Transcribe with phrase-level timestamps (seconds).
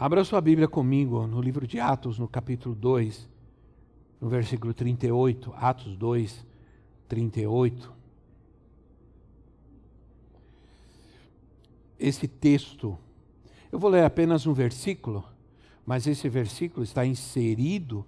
[0.00, 3.28] Abra sua Bíblia comigo no livro de Atos, no capítulo 2,
[4.20, 5.52] no versículo 38.
[5.56, 6.46] Atos 2,
[7.08, 7.92] 38.
[11.98, 12.96] Esse texto,
[13.72, 15.24] eu vou ler apenas um versículo,
[15.84, 18.06] mas esse versículo está inserido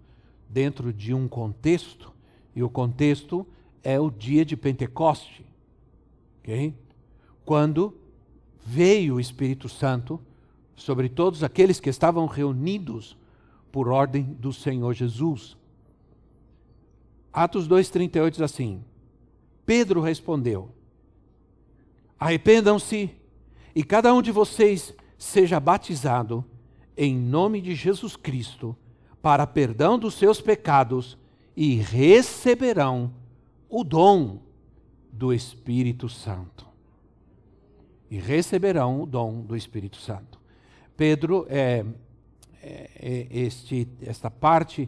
[0.48, 2.12] dentro de um contexto,
[2.54, 3.44] e o contexto
[3.82, 5.44] é o dia de Pentecoste,
[6.38, 6.72] ok?
[7.44, 7.92] Quando
[8.64, 10.20] veio o Espírito Santo
[10.80, 13.14] sobre todos aqueles que estavam reunidos
[13.70, 15.54] por ordem do Senhor Jesus.
[17.30, 18.82] Atos 2,38 diz assim:
[19.66, 20.70] Pedro respondeu:
[22.18, 23.10] Arrependam-se
[23.74, 26.42] e cada um de vocês seja batizado
[26.96, 28.74] em nome de Jesus Cristo
[29.20, 31.18] para perdão dos seus pecados
[31.54, 33.12] e receberão
[33.68, 34.40] o dom
[35.12, 36.66] do Espírito Santo.
[38.10, 40.39] E receberão o dom do Espírito Santo.
[41.00, 41.82] Pedro, é,
[42.62, 44.86] é, é, este, esta parte,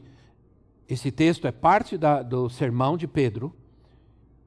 [0.87, 3.51] esse texto é parte da, do sermão de Pedro,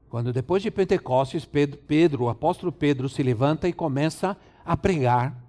[0.08, 5.42] quando depois de Pentecostes, Pedro, Pedro, o apóstolo Pedro, se levanta e começa a pregar.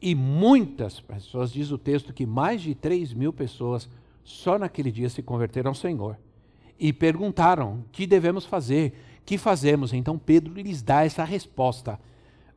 [0.00, 3.88] E muitas pessoas, diz o texto, que mais de 3 mil pessoas
[4.22, 6.16] só naquele dia se converteram ao Senhor.
[6.78, 8.96] E perguntaram: que devemos fazer?
[9.24, 9.92] Que fazemos?
[9.92, 11.98] Então Pedro lhes dá essa resposta: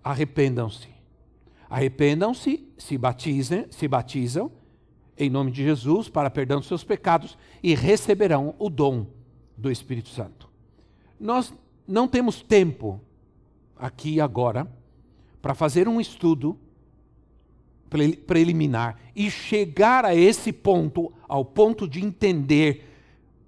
[0.03, 0.98] arrependam-se
[1.69, 4.51] Arrependam-se, se batizem, se batizam
[5.19, 9.05] em nome de Jesus para perdão dos seus pecados e receberão o dom
[9.57, 10.49] do Espírito Santo.
[11.19, 11.53] Nós
[11.85, 13.01] não temos tempo
[13.75, 14.71] aqui agora
[15.41, 16.57] para fazer um estudo
[18.25, 22.87] preliminar e chegar a esse ponto, ao ponto de entender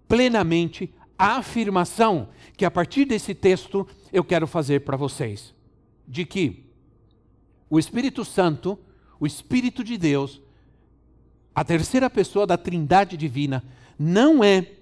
[0.07, 5.53] plenamente a afirmação que a partir desse texto eu quero fazer para vocês,
[6.07, 6.70] de que
[7.71, 8.77] o Espírito Santo,
[9.17, 10.41] o Espírito de Deus,
[11.55, 13.63] a terceira pessoa da Trindade Divina,
[13.97, 14.73] não é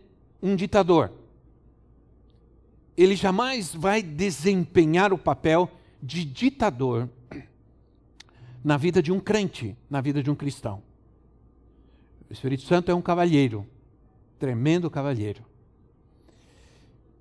[0.41, 1.13] um ditador.
[2.97, 5.69] Ele jamais vai desempenhar o papel
[6.01, 7.07] de ditador
[8.63, 10.81] na vida de um crente, na vida de um cristão.
[12.27, 13.67] O Espírito Santo é um cavalheiro,
[14.39, 15.43] tremendo cavalheiro.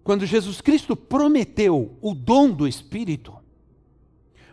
[0.02, 3.37] Quando Jesus Cristo prometeu o dom do Espírito,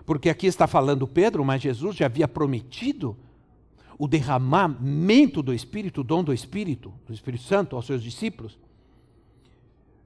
[0.05, 3.17] porque aqui está falando Pedro, mas Jesus já havia prometido
[3.97, 8.57] o derramamento do Espírito, o dom do Espírito, do Espírito Santo aos seus discípulos.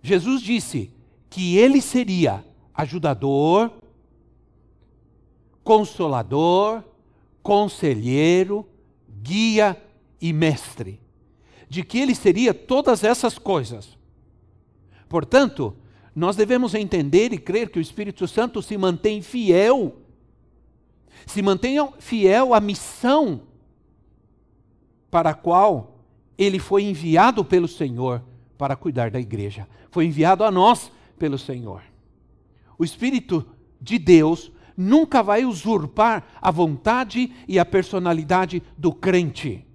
[0.01, 0.91] Jesus disse
[1.29, 3.71] que ele seria ajudador,
[5.63, 6.83] consolador,
[7.43, 8.65] conselheiro,
[9.21, 9.75] guia
[10.21, 10.99] e mestre.
[11.67, 13.97] De que ele seria todas essas coisas.
[15.07, 15.75] Portanto,
[16.19, 19.95] nós devemos entender e crer que o Espírito Santo se mantém fiel,
[21.25, 23.43] se mantém fiel à missão
[25.09, 26.03] para a qual
[26.37, 28.21] ele foi enviado pelo Senhor
[28.57, 29.65] para cuidar da igreja.
[29.89, 31.81] Foi enviado a nós pelo Senhor.
[32.77, 33.45] O Espírito
[33.79, 39.65] de Deus nunca vai usurpar a vontade e a personalidade do crente.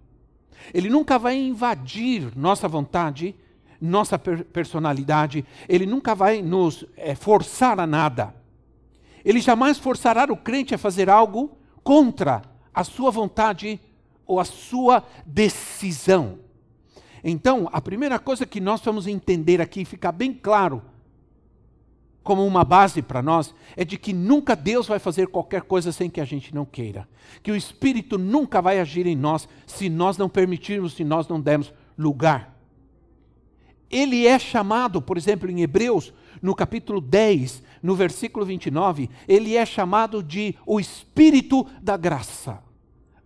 [0.75, 3.35] Ele nunca vai invadir nossa vontade
[3.85, 8.35] nossa personalidade, ele nunca vai nos é, forçar a nada.
[9.25, 13.79] Ele jamais forçará o crente a fazer algo contra a sua vontade
[14.27, 16.39] ou a sua decisão.
[17.23, 20.83] Então, a primeira coisa que nós vamos entender aqui, ficar bem claro,
[22.23, 26.09] como uma base para nós, é de que nunca Deus vai fazer qualquer coisa sem
[26.09, 27.07] que a gente não queira.
[27.43, 31.39] Que o Espírito nunca vai agir em nós se nós não permitirmos, se nós não
[31.39, 32.54] dermos lugar
[33.91, 39.65] ele é chamado, por exemplo, em Hebreus, no capítulo 10, no versículo 29, ele é
[39.65, 42.63] chamado de o Espírito da graça.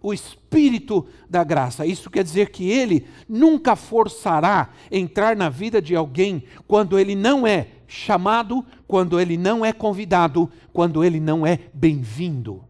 [0.01, 1.85] O Espírito da graça.
[1.85, 7.47] Isso quer dizer que ele nunca forçará entrar na vida de alguém quando ele não
[7.47, 12.63] é chamado, quando ele não é convidado, quando ele não é bem-vindo.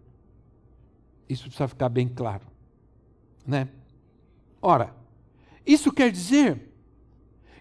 [1.28, 2.46] Isso precisa ficar bem claro.
[3.46, 3.68] Né?
[4.62, 4.94] Ora,
[5.66, 6.67] isso quer dizer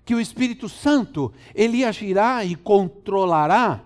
[0.08, 3.84] que o Espírito Santo ele agirá e controlará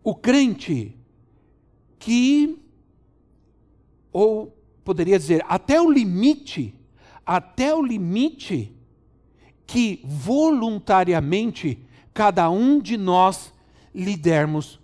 [0.00, 0.96] o crente
[1.98, 2.62] que
[4.12, 6.72] ou poderia dizer, até o limite,
[7.26, 8.72] até o limite
[9.66, 11.84] que voluntariamente
[12.14, 13.52] cada um de nós
[13.92, 14.78] lhe dermos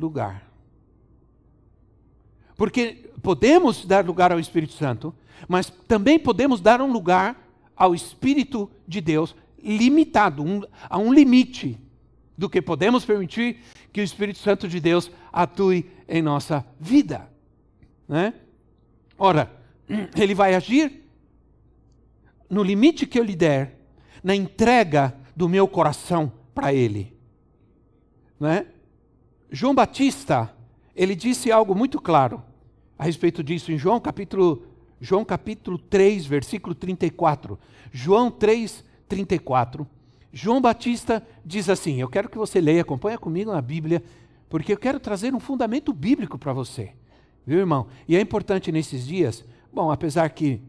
[0.00, 0.50] lugar.
[2.56, 5.14] Porque podemos dar lugar ao Espírito Santo,
[5.46, 9.34] mas também podemos dar um lugar ao Espírito de Deus
[9.66, 11.78] limitado, um, a um limite
[12.38, 13.58] do que podemos permitir
[13.92, 17.28] que o Espírito Santo de Deus atue em nossa vida.
[18.08, 18.34] Né?
[19.18, 19.50] Ora,
[20.16, 21.02] ele vai agir
[22.48, 23.80] no limite que eu lhe der,
[24.22, 27.16] na entrega do meu coração para ele.
[28.38, 28.66] Né?
[29.50, 30.54] João Batista,
[30.94, 32.42] ele disse algo muito claro
[32.98, 34.66] a respeito disso em João capítulo
[35.00, 37.58] João capítulo 3, versículo 34.
[37.92, 39.86] João 3, 34.
[40.32, 44.02] João Batista diz assim: Eu quero que você leia, acompanha comigo na Bíblia,
[44.48, 46.92] porque eu quero trazer um fundamento bíblico para você.
[47.46, 47.86] Viu, irmão?
[48.08, 50.60] E é importante nesses dias, bom, apesar que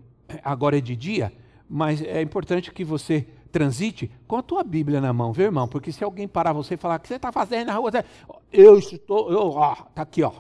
[0.44, 1.34] agora é de dia,
[1.68, 5.68] mas é importante que você transite com a tua Bíblia na mão, viu, irmão?
[5.68, 7.92] Porque se alguém parar você e falar, o que você está fazendo na rua?
[8.52, 10.32] Eu estou, eu, ó, tá aqui, ó.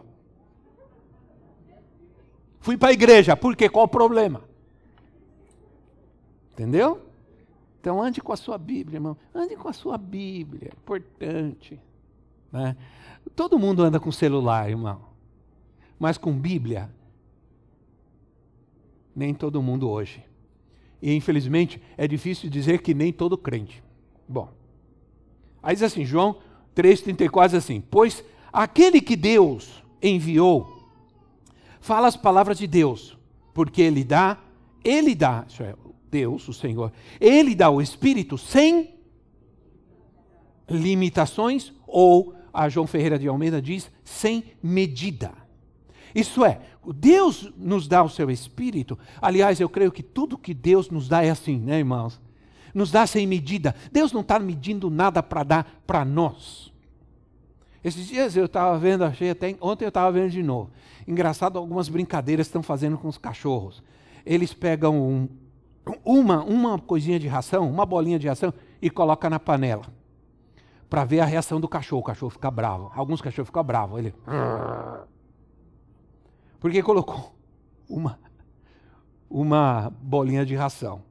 [2.59, 3.69] Fui para a igreja, por quê?
[3.69, 4.43] Qual o problema?
[6.53, 7.06] Entendeu?
[7.87, 9.15] Então ande com a sua Bíblia, irmão.
[9.33, 11.79] Ande com a sua Bíblia, importante.
[12.51, 12.75] Né?
[13.33, 14.99] Todo mundo anda com celular, irmão.
[15.97, 16.93] Mas com Bíblia,
[19.15, 20.21] nem todo mundo hoje.
[21.01, 23.81] E infelizmente é difícil dizer que nem todo crente.
[24.27, 24.49] Bom,
[25.63, 26.39] aí diz assim, João
[26.75, 30.89] 3,34 diz assim: Pois aquele que Deus enviou
[31.79, 33.17] fala as palavras de Deus,
[33.53, 34.37] porque ele dá,
[34.83, 35.73] ele dá, isso é,
[36.09, 38.95] Deus, o Senhor, ele dá o Espírito sem
[40.69, 45.31] limitações, ou a João Ferreira de Almeida diz, sem medida.
[46.13, 46.61] Isso é,
[46.95, 48.97] Deus nos dá o seu Espírito.
[49.21, 52.19] Aliás, eu creio que tudo que Deus nos dá é assim, né, irmãos?
[52.73, 53.75] Nos dá sem medida.
[53.91, 56.71] Deus não está medindo nada para dar para nós.
[57.83, 60.71] Esses dias eu estava vendo, achei até ontem eu estava vendo de novo.
[61.07, 63.81] Engraçado algumas brincadeiras estão fazendo com os cachorros.
[64.25, 65.29] Eles pegam um,
[66.03, 69.85] uma, uma coisinha de ração, uma bolinha de ração e coloca na panela
[70.89, 72.01] para ver a reação do cachorro.
[72.01, 72.91] O cachorro fica bravo.
[72.95, 73.99] Alguns cachorros ficam bravos.
[73.99, 74.13] Ele
[76.59, 77.35] porque colocou
[77.89, 78.19] uma
[79.29, 81.03] uma bolinha de ração.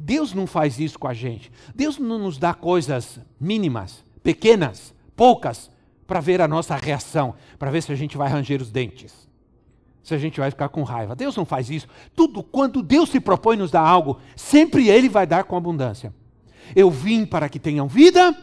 [0.00, 1.50] Deus não faz isso com a gente.
[1.74, 5.70] Deus não nos dá coisas mínimas, pequenas, poucas,
[6.06, 9.25] para ver a nossa reação, para ver se a gente vai ranger os dentes,
[10.06, 11.16] se a gente vai ficar com raiva.
[11.16, 11.88] Deus não faz isso.
[12.14, 16.14] Tudo quando Deus se propõe nos dar algo, sempre Ele vai dar com abundância.
[16.76, 18.36] Eu vim para que tenham vida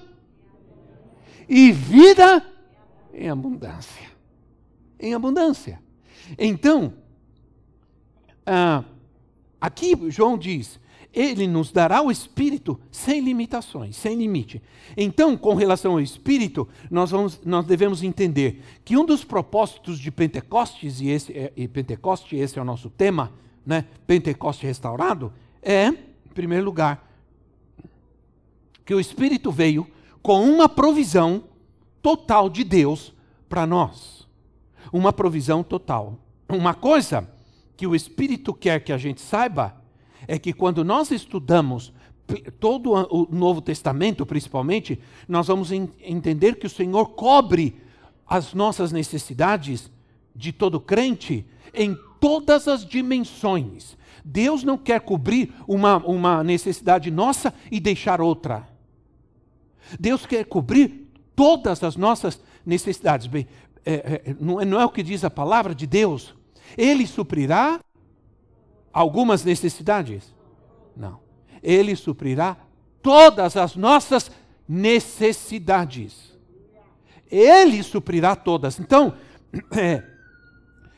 [1.48, 2.46] e vida
[3.14, 4.12] em abundância.
[5.00, 5.82] Em abundância.
[6.38, 6.96] Então,
[8.46, 8.84] ah,
[9.62, 10.78] aqui João diz:
[11.14, 14.62] ele nos dará o Espírito sem limitações, sem limite.
[14.98, 20.10] Então, com relação ao Espírito, nós, vamos, nós devemos entender que um dos propósitos de
[20.10, 23.32] Pentecostes, e, esse é, e Pentecoste, esse é o nosso tema,
[23.64, 23.86] né?
[24.08, 25.32] Pentecoste restaurado,
[25.62, 27.08] é, em primeiro lugar,
[28.84, 29.88] que o Espírito veio
[30.22, 31.44] com uma provisão
[32.02, 33.14] total de Deus
[33.48, 34.28] para nós.
[34.92, 36.18] Uma provisão total.
[36.50, 37.30] Uma coisa
[37.78, 39.83] que o Espírito quer que a gente saiba
[40.28, 41.94] é que quando nós estudamos
[42.60, 47.76] todo o Novo Testamento, principalmente, nós vamos entender que o Senhor cobre
[48.26, 49.92] as nossas necessidades
[50.36, 53.98] de todo crente em todas as dimensões.
[54.24, 58.68] Deus não quer cobrir uma, uma necessidade nossa e deixar outra.
[60.00, 63.28] Deus quer cobrir todas as nossas necessidades.
[63.28, 63.48] Bem,
[63.86, 63.94] é,
[64.26, 66.34] é, não, é, não é o que diz a palavra de Deus.
[66.78, 67.80] Ele suprirá
[68.94, 70.34] algumas necessidades?
[70.96, 71.20] Não.
[71.62, 72.56] Ele suprirá
[73.02, 74.32] todas as nossas
[74.68, 76.38] necessidades.
[77.30, 78.80] Ele suprirá todas.
[78.80, 79.16] Então,
[79.76, 80.04] é,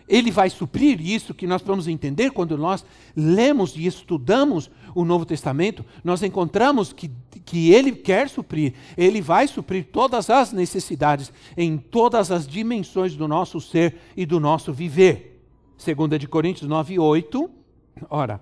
[0.08, 2.86] ele vai suprir isso que nós vamos entender quando nós
[3.16, 5.84] lemos e estudamos o Novo Testamento.
[6.04, 7.10] Nós encontramos que,
[7.44, 13.28] que Ele quer suprir, Ele vai suprir todas as necessidades em todas as dimensões do
[13.28, 15.42] nosso ser e do nosso viver.
[15.84, 17.65] 2 de Coríntios 9, 8
[18.10, 18.42] Ora,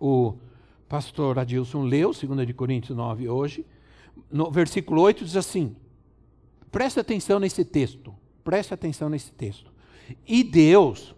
[0.00, 0.34] o
[0.88, 3.64] pastor Adilson leu 2 Coríntios 9 hoje,
[4.30, 5.74] no versículo 8 diz assim:
[6.70, 8.14] preste atenção nesse texto,
[8.44, 9.72] preste atenção nesse texto.
[10.26, 11.14] E Deus,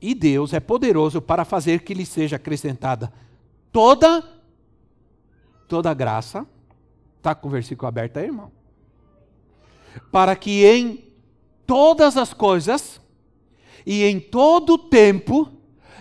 [0.00, 3.12] e Deus é poderoso para fazer que lhe seja acrescentada
[3.72, 4.22] toda,
[5.68, 6.46] toda graça.
[7.16, 8.52] Está com o versículo aberto aí, irmão?
[10.12, 11.04] Para que em
[11.66, 13.00] todas as coisas
[13.84, 15.55] e em todo tempo,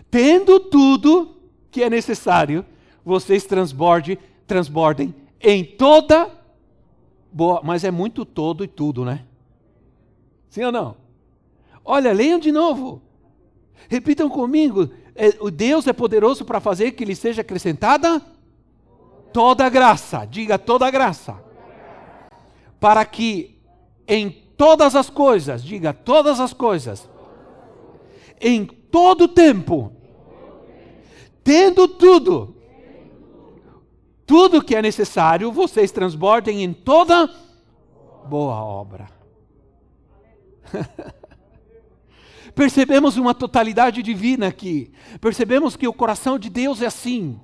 [0.10, 1.38] tendo tudo
[1.72, 2.66] que é necessário,
[3.04, 6.32] vocês transborde, transbordem em toda
[7.32, 9.26] boa, mas é muito todo e tudo, né?
[10.50, 10.96] Sim ou não?
[11.84, 13.02] Olha, leiam de novo.
[13.90, 14.90] Repitam comigo.
[15.14, 18.22] É, o Deus é poderoso para fazer que lhe seja acrescentada
[19.32, 20.26] toda graça.
[20.26, 21.38] Diga toda graça.
[22.80, 23.60] Para que
[24.08, 27.08] em todas as coisas, diga todas as coisas,
[28.40, 29.92] em todo tempo,
[31.46, 32.56] tendo tudo,
[34.26, 37.30] tudo que é necessário, vocês transbordem em toda
[38.28, 39.08] boa obra.
[42.56, 44.92] Percebemos uma totalidade divina aqui.
[45.22, 47.40] Percebemos que o coração de Deus é assim.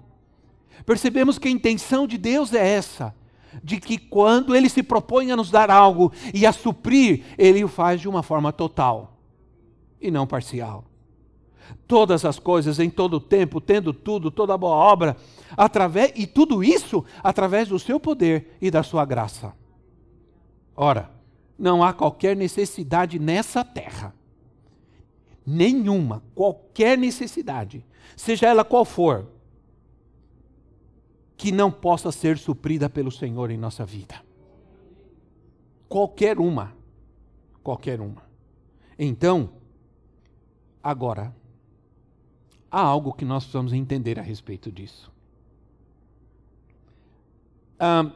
[0.84, 3.14] Percebemos que a intenção de Deus é essa:
[3.64, 7.68] de que quando Ele se propõe a nos dar algo e a suprir, Ele o
[7.68, 9.20] faz de uma forma total
[10.02, 10.91] e não parcial.
[11.88, 15.18] Todas as coisas, em todo o tempo, tendo tudo, toda boa obra,
[15.58, 19.54] através, e tudo isso através do seu poder e da sua graça.
[20.76, 21.12] Ora,
[21.58, 24.14] não há qualquer necessidade nessa terra
[25.46, 27.86] nenhuma, qualquer necessidade,
[28.16, 29.28] seja ela qual for,
[31.36, 34.16] que não possa ser suprida pelo Senhor em nossa vida.
[35.90, 36.76] Qualquer uma.
[37.64, 38.24] Qualquer uma.
[38.98, 39.50] Então,
[40.84, 41.36] agora,
[42.72, 45.12] há algo que nós precisamos entender a respeito disso.
[47.80, 48.12] Ah,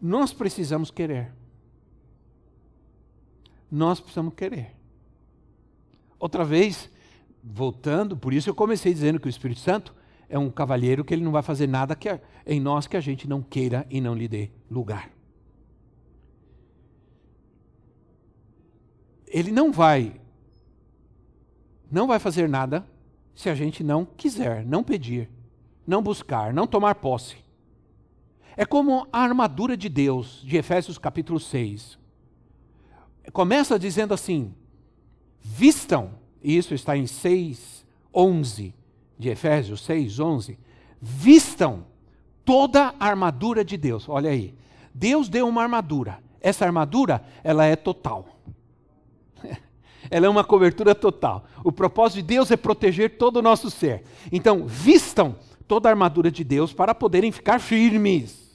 [0.00, 1.32] nós precisamos querer
[3.70, 4.74] nós precisamos querer.
[6.18, 6.90] Outra vez,
[7.42, 9.94] voltando, por isso eu comecei dizendo que o Espírito Santo
[10.28, 13.00] é um cavalheiro que ele não vai fazer nada que a, em nós que a
[13.00, 15.10] gente não queira e não lhe dê lugar.
[19.26, 20.18] Ele não vai
[21.90, 22.86] não vai fazer nada
[23.34, 25.28] se a gente não quiser, não pedir,
[25.86, 27.36] não buscar, não tomar posse.
[28.56, 31.98] É como a armadura de Deus, de Efésios capítulo 6
[33.32, 34.54] começa dizendo assim:
[35.40, 36.10] vistam,
[36.42, 38.74] e isso está em 6, 11
[39.18, 40.58] de Efésios 6, 11.
[41.00, 41.84] Vistam
[42.44, 44.08] toda a armadura de Deus.
[44.08, 44.54] Olha aí.
[44.94, 46.18] Deus deu uma armadura.
[46.40, 48.37] Essa armadura, ela é total.
[50.10, 51.44] Ela é uma cobertura total.
[51.64, 54.04] O propósito de Deus é proteger todo o nosso ser.
[54.32, 55.36] Então, vistam
[55.66, 58.48] toda a armadura de Deus para poderem ficar firmes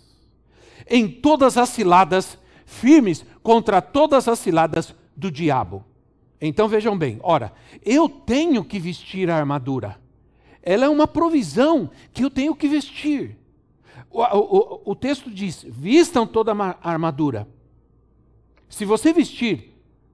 [0.90, 5.86] em todas as ciladas firmes contra todas as ciladas do diabo.
[6.42, 7.54] Então vejam bem, ora,
[7.86, 10.00] eu tenho que vestir a armadura.
[10.62, 13.38] Ela é uma provisão que eu tenho que vestir.
[14.10, 17.48] O, o, o texto diz: vistam toda a armadura.
[18.68, 19.73] Se você vestir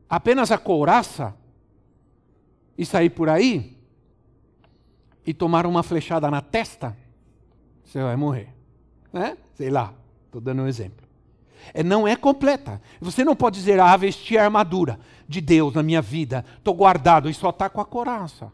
[0.10, 1.36] apenas a couraça
[2.78, 3.78] e sair por aí
[5.26, 6.98] e tomar uma flechada na testa,
[7.84, 8.54] você vai morrer.
[9.12, 9.38] Né?
[9.56, 9.94] Sei lá,
[10.26, 11.10] estou dando um exemplo
[11.74, 12.82] é, não é completa.
[13.00, 17.30] Você não pode dizer, ah, vesti a armadura de Deus na minha vida, estou guardado
[17.30, 18.52] e só está com a coraça.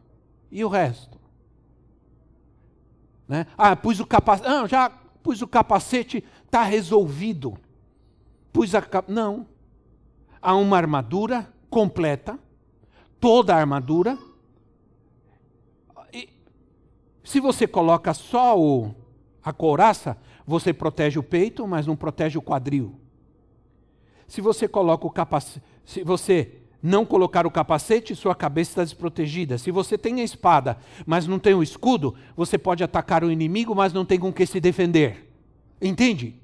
[0.52, 1.18] E o resto?
[3.28, 3.46] Né?
[3.58, 4.50] Ah, pus o capacete.
[4.50, 7.58] Não, já pus o capacete, está resolvido.
[8.52, 9.48] Pus a Não.
[10.46, 12.38] Há uma armadura completa,
[13.20, 14.16] toda a armadura.
[16.14, 16.30] E
[17.24, 18.94] se você coloca só o,
[19.44, 22.94] a couraça, você protege o peito, mas não protege o quadril.
[24.28, 29.58] Se você coloca o capacete, se você não colocar o capacete, sua cabeça está desprotegida.
[29.58, 33.74] Se você tem a espada, mas não tem o escudo, você pode atacar o inimigo,
[33.74, 35.28] mas não tem com que se defender.
[35.82, 36.40] Entende?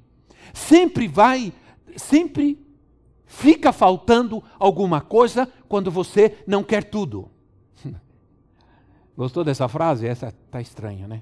[0.56, 1.54] Sempre vai,
[1.96, 2.71] sempre
[3.32, 7.32] fica faltando alguma coisa quando você não quer tudo.
[9.18, 10.06] Gostou dessa frase?
[10.06, 11.22] Essa está estranha, né?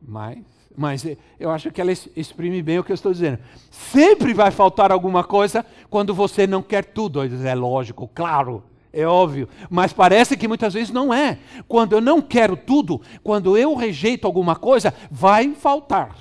[0.00, 0.44] Mas
[0.74, 1.06] mas
[1.38, 3.38] eu acho que ela exprime bem o que eu estou dizendo.
[3.70, 7.20] Sempre vai faltar alguma coisa quando você não quer tudo.
[7.22, 9.48] É lógico, claro, é óbvio.
[9.68, 11.38] Mas parece que muitas vezes não é.
[11.68, 16.16] Quando eu não quero tudo, quando eu rejeito alguma coisa, vai faltar.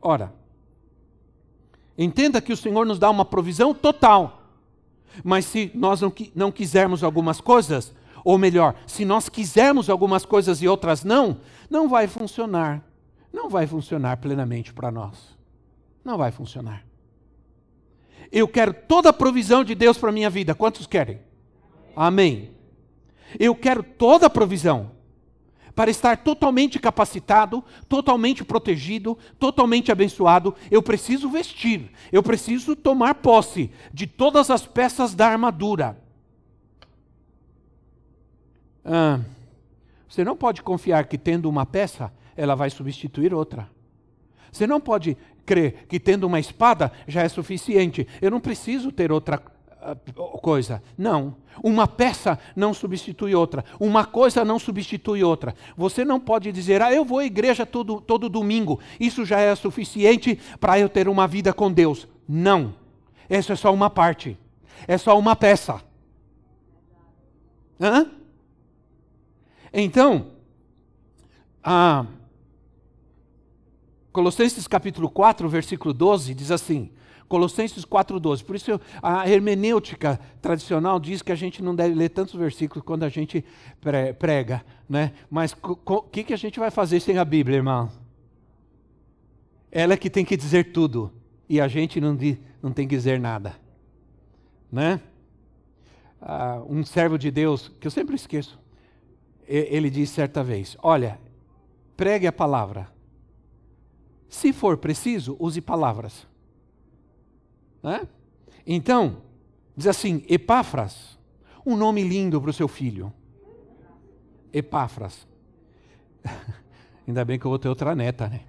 [0.00, 0.32] Ora,
[2.04, 4.42] entenda que o Senhor nos dá uma provisão total.
[5.22, 7.92] Mas se nós não, não quisermos algumas coisas,
[8.24, 11.38] ou melhor, se nós quisermos algumas coisas e outras não,
[11.68, 12.82] não vai funcionar.
[13.32, 15.36] Não vai funcionar plenamente para nós.
[16.04, 16.84] Não vai funcionar.
[18.32, 20.54] Eu quero toda a provisão de Deus para a minha vida.
[20.54, 21.20] Quantos querem?
[21.94, 22.50] Amém.
[23.38, 24.92] Eu quero toda a provisão
[25.80, 33.70] para estar totalmente capacitado, totalmente protegido, totalmente abençoado, eu preciso vestir, eu preciso tomar posse
[33.90, 35.98] de todas as peças da armadura.
[38.84, 39.20] Ah,
[40.06, 43.66] você não pode confiar que tendo uma peça, ela vai substituir outra.
[44.52, 48.06] Você não pode crer que tendo uma espada já é suficiente.
[48.20, 49.42] Eu não preciso ter outra
[50.40, 50.82] coisa.
[50.96, 51.36] Não.
[51.62, 53.64] Uma peça não substitui outra.
[53.78, 55.54] Uma coisa não substitui outra.
[55.76, 58.80] Você não pode dizer, ah, eu vou à igreja todo, todo domingo.
[58.98, 62.06] Isso já é suficiente para eu ter uma vida com Deus.
[62.28, 62.74] Não.
[63.28, 64.38] Isso é só uma parte.
[64.86, 65.82] É só uma peça.
[67.80, 68.10] Hã?
[69.72, 70.32] Então,
[71.62, 72.04] ah,
[74.12, 76.90] Colossenses capítulo 4, versículo 12, diz assim:
[77.28, 78.44] Colossenses 4,12.
[78.44, 83.04] Por isso a hermenêutica tradicional diz que a gente não deve ler tantos versículos quando
[83.04, 83.44] a gente
[84.18, 84.64] prega.
[84.88, 85.12] Né?
[85.30, 87.88] Mas o que, que a gente vai fazer sem a Bíblia, irmão?
[89.70, 91.12] Ela é que tem que dizer tudo.
[91.48, 92.18] E a gente não,
[92.60, 93.54] não tem que dizer nada.
[94.70, 95.00] Né?
[96.20, 98.58] Ah, um servo de Deus, que eu sempre esqueço,
[99.46, 101.16] ele disse certa vez: Olha,
[101.96, 102.88] pregue a palavra.
[104.30, 106.24] Se for preciso, use palavras.
[107.82, 108.06] Né?
[108.64, 109.22] Então,
[109.76, 111.18] diz assim: Epáfras,
[111.66, 113.12] um nome lindo para o seu filho.
[114.52, 115.26] Epáfras.
[117.06, 118.42] Ainda bem que eu vou ter outra neta, né?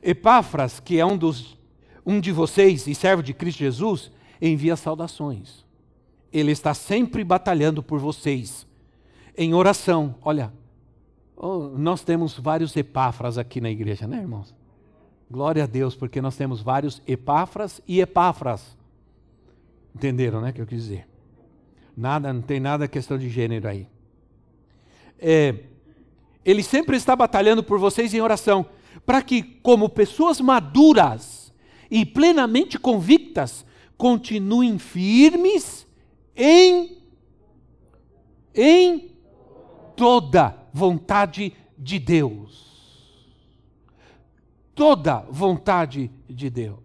[0.00, 1.58] Epáfras, que é um, dos,
[2.06, 5.66] um de vocês e servo de Cristo Jesus, envia saudações.
[6.32, 8.64] Ele está sempre batalhando por vocês,
[9.36, 10.14] em oração.
[10.22, 10.52] Olha,
[11.38, 14.54] oh, nós temos vários Epáfras aqui na igreja, né, irmãos?
[15.30, 18.76] Glória a Deus, porque nós temos vários Epáfras e Epáfras.
[19.94, 21.06] Entenderam, né, que eu quis dizer?
[21.96, 23.86] Nada, não tem nada questão de gênero aí.
[25.18, 25.64] É,
[26.44, 28.66] ele sempre está batalhando por vocês em oração,
[29.04, 31.52] para que, como pessoas maduras
[31.90, 33.64] e plenamente convictas,
[33.96, 35.86] continuem firmes
[36.36, 36.96] em
[38.54, 39.12] em
[39.94, 42.68] toda vontade de Deus
[44.78, 46.78] toda vontade de Deus.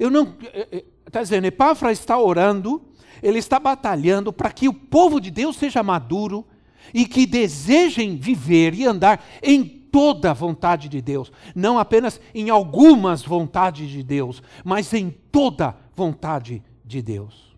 [0.00, 0.24] Eu não.
[0.26, 2.82] Está eh, eh, dizendo, Epáfra está orando,
[3.22, 6.44] ele está batalhando para que o povo de Deus seja maduro
[6.92, 12.50] e que desejem viver e andar em toda a vontade de Deus, não apenas em
[12.50, 17.54] algumas vontades de Deus, mas em toda vontade de Deus.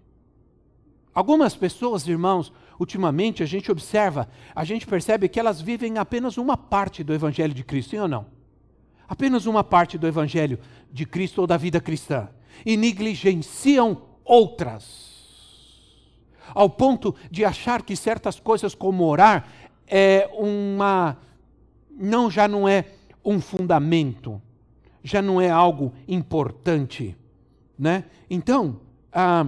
[1.14, 6.56] Algumas pessoas, irmãos, ultimamente a gente observa, a gente percebe que elas vivem apenas uma
[6.56, 8.36] parte do evangelho de Cristo, sim ou não?
[9.08, 10.58] apenas uma parte do evangelho
[10.92, 12.28] de Cristo ou da vida cristã
[12.64, 15.14] e negligenciam outras.
[16.54, 19.48] Ao ponto de achar que certas coisas como orar
[19.86, 21.18] é uma
[21.90, 22.84] não já não é
[23.24, 24.40] um fundamento,
[25.02, 27.16] já não é algo importante,
[27.78, 28.04] né?
[28.28, 28.80] Então,
[29.12, 29.46] ah,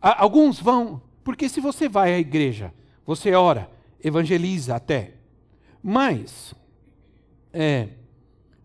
[0.00, 2.74] alguns vão, porque se você vai à igreja,
[3.06, 3.70] você ora,
[4.02, 5.14] evangeliza até,
[5.80, 6.52] mas
[7.52, 7.90] é,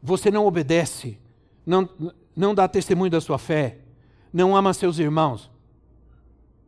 [0.02, 1.20] você não obedece,
[1.64, 1.88] não,
[2.36, 3.78] não dá testemunho da sua fé,
[4.34, 5.52] não ama seus irmãos,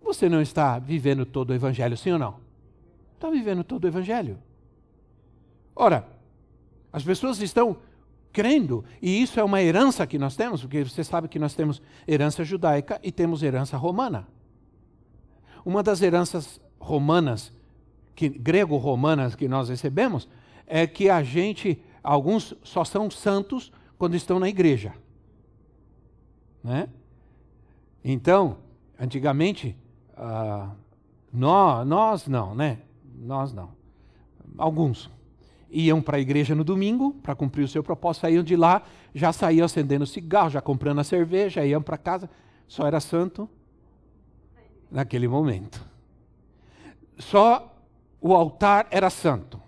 [0.04, 2.36] você não está vivendo todo o Evangelho, sim ou não?
[3.16, 4.38] Está vivendo todo o Evangelho.
[5.76, 6.08] Ora,
[6.94, 7.76] as pessoas estão
[8.32, 11.82] crendo, e isso é uma herança que nós temos, porque você sabe que nós temos
[12.08, 14.28] herança judaica e temos herança romana.
[15.68, 17.52] Uma das heranças romanas,
[18.16, 20.26] grego-romanas que nós recebemos,
[20.66, 24.94] é que a gente alguns só são santos quando estão na igreja.
[26.64, 26.88] Né?
[28.02, 28.60] Então,
[28.98, 29.76] antigamente,
[30.14, 30.72] uh,
[31.34, 32.80] nós, nós não, né?
[33.20, 33.72] Nós não.
[34.58, 35.12] Alguns
[35.70, 39.34] iam para a igreja no domingo para cumprir o seu propósito, saíam de lá, já
[39.34, 42.30] saíam acendendo cigarro, já comprando a cerveja, iam para casa,
[42.70, 43.50] só era santo
[44.90, 45.86] naquele momento.
[47.18, 47.76] Só
[48.22, 49.62] o altar era santo.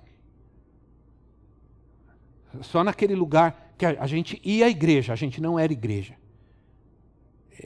[2.62, 6.16] Só naquele lugar que a, gente ia à igreja, a gente não era igreja.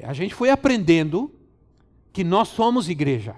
[0.04, 1.34] A gente foi aprendendo
[2.12, 3.36] que nós somos igreja.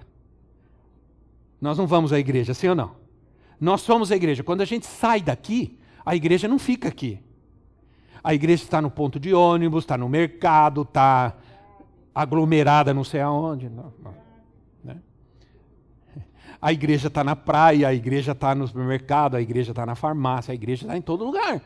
[1.62, 2.96] Nós não vamos à igreja, sim ou não?
[3.60, 4.44] Nós somos a igreja.
[4.44, 7.20] Quando a gente sai daqui, a igreja não fica aqui.
[8.24, 11.38] A igreja está no ponto de ônibus, está no mercado, está
[12.16, 13.70] aglomerada não sei aonde.
[13.70, 14.26] Não, não
[16.62, 20.52] a igreja está na praia, a igreja está no supermercado, a igreja está na farmácia,
[20.52, 21.62] a igreja está em todo lugar.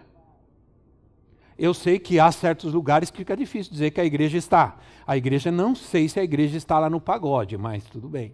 [1.58, 4.78] Eu sei que há certos lugares que fica difícil dizer que a igreja está.
[5.08, 8.34] A igreja não sei se a igreja está lá no pagode, mas tudo bem.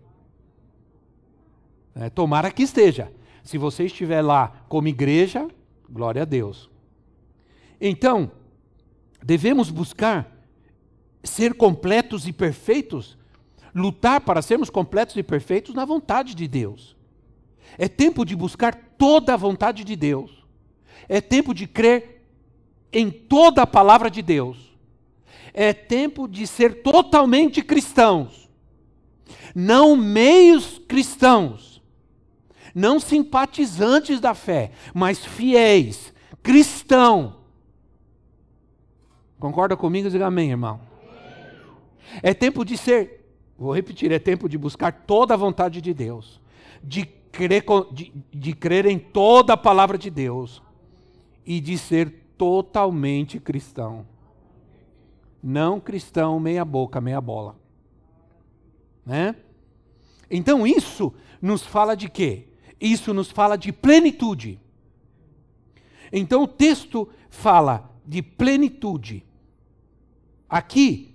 [1.93, 3.11] É, tomara que esteja.
[3.43, 5.47] Se você estiver lá como igreja,
[5.89, 6.69] glória a Deus.
[7.79, 8.31] Então,
[9.23, 10.34] devemos buscar
[11.25, 13.17] ser completos e perfeitos,
[13.73, 16.95] lutar para sermos completos e perfeitos na vontade de Deus.
[17.77, 20.45] É tempo de buscar toda a vontade de Deus.
[21.09, 22.23] É tempo de crer
[22.91, 24.73] em toda a palavra de Deus.
[25.53, 28.49] É tempo de ser totalmente cristãos.
[29.53, 31.81] Não meios cristãos.
[32.73, 37.37] Não simpatizantes da fé, mas fiéis, cristão.
[39.39, 40.09] Concorda comigo?
[40.09, 40.81] Diga amém, irmão.
[42.21, 43.25] É tempo de ser,
[43.57, 46.41] vou repetir, é tempo de buscar toda a vontade de Deus,
[46.83, 50.61] de crer, de, de crer em toda a palavra de Deus
[51.45, 54.05] e de ser totalmente cristão.
[55.41, 57.55] Não cristão meia boca, meia bola.
[59.05, 59.35] Né?
[60.29, 62.47] Então isso nos fala de quê?
[62.79, 64.59] Isso nos fala de plenitude.
[66.11, 69.25] Então o texto fala de plenitude.
[70.49, 71.14] Aqui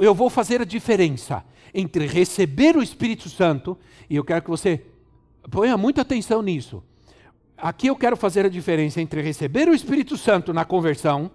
[0.00, 3.78] eu vou fazer a diferença entre receber o Espírito Santo,
[4.08, 4.84] e eu quero que você
[5.50, 6.82] ponha muita atenção nisso.
[7.56, 11.30] Aqui eu quero fazer a diferença entre receber o Espírito Santo na conversão,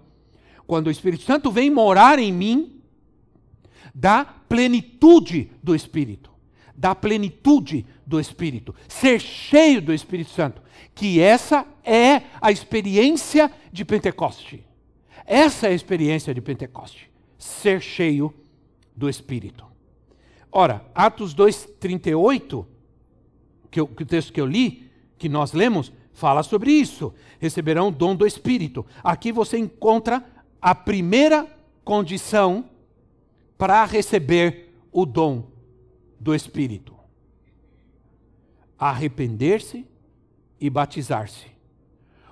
[0.66, 2.80] quando o Espírito Santo vem morar em mim,
[3.94, 6.30] da plenitude do Espírito,
[6.76, 10.60] da plenitude do Espírito, ser cheio do Espírito Santo,
[10.94, 14.64] que essa é a experiência de Pentecoste.
[15.24, 18.32] Essa é a experiência de Pentecoste, ser cheio
[18.94, 19.66] do Espírito.
[20.50, 22.66] Ora, Atos 2:38,
[23.70, 27.12] que, que o texto que eu li, que nós lemos, fala sobre isso.
[27.38, 28.86] Receberão o dom do Espírito.
[29.04, 30.24] Aqui você encontra
[30.60, 31.46] a primeira
[31.84, 32.64] condição
[33.58, 35.50] para receber o dom
[36.18, 36.94] do Espírito:
[38.78, 39.86] arrepender-se
[40.60, 41.46] e batizar-se.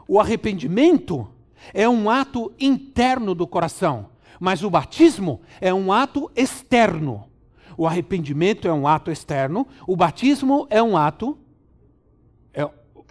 [0.08, 1.28] O arrependimento
[1.72, 4.10] é um ato interno do coração,
[4.40, 7.28] mas o batismo é um ato externo.
[7.76, 11.38] O arrependimento é um ato externo, o batismo é um ato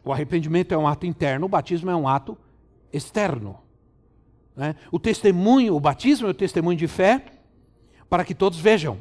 [0.04, 2.38] o arrependimento é um ato interno, o batismo é um ato
[2.92, 3.58] externo.
[4.56, 4.76] Né?
[4.92, 7.26] O testemunho, o batismo é o testemunho de fé
[8.10, 9.00] para que todos vejam.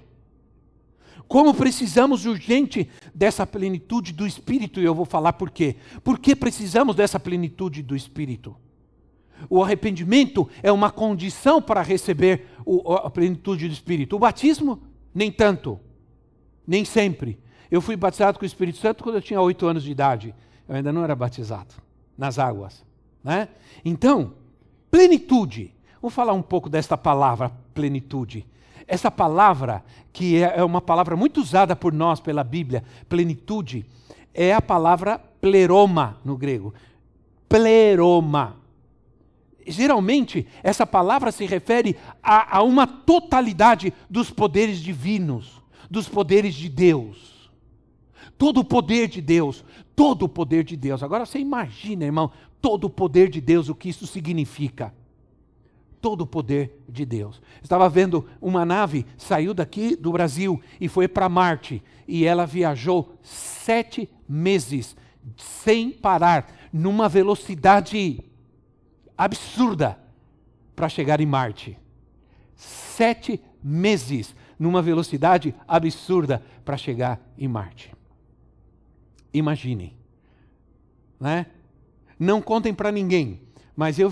[1.27, 5.77] Como precisamos urgente dessa plenitude do Espírito, e eu vou falar por quê.
[6.05, 8.55] Por que precisamos dessa plenitude do Espírito?
[9.49, 14.17] O arrependimento é uma condição para receber o, a plenitude do Espírito.
[14.17, 14.81] O batismo,
[15.15, 15.79] nem tanto,
[16.67, 17.39] nem sempre.
[17.71, 20.35] Eu fui batizado com o Espírito Santo quando eu tinha oito anos de idade
[20.69, 21.75] eu ainda não era batizado
[22.17, 22.85] nas águas.
[23.23, 23.49] Né?
[23.85, 24.35] Então,
[24.91, 25.75] plenitude.
[26.01, 28.47] Vou falar um pouco desta palavra, plenitude.
[28.87, 33.87] Essa palavra, que é, é uma palavra muito usada por nós pela Bíblia, plenitude,
[34.35, 36.75] é a palavra pleroma no grego.
[37.49, 38.57] Pleroma.
[39.67, 46.69] Geralmente, essa palavra se refere a, a uma totalidade dos poderes divinos, dos poderes de
[46.69, 47.33] Deus
[48.43, 51.01] todo o poder de Deus, todo o poder de Deus.
[51.01, 54.93] Agora você imagina, irmão, todo o poder de Deus, o que isso significa.
[56.01, 57.41] Todo o poder de Deus.
[57.63, 61.81] Estava vendo uma nave, saiu daqui do Brasil e foi para Marte.
[62.09, 64.97] E ela viajou sete meses
[65.37, 68.25] sem parar, numa velocidade
[69.25, 69.99] absurda,
[70.75, 71.79] para chegar em Marte.
[72.57, 77.93] Sete meses numa velocidade absurda para chegar em Marte.
[79.33, 79.97] Imaginem.
[81.19, 81.47] Né?
[82.19, 83.41] Não contem para ninguém.
[83.75, 84.11] Mas eu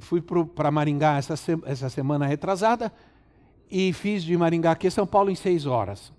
[0.00, 0.20] fui
[0.54, 2.92] para Maringá essa, essa semana retrasada
[3.70, 6.12] e fiz de Maringá aqui São Paulo em seis horas.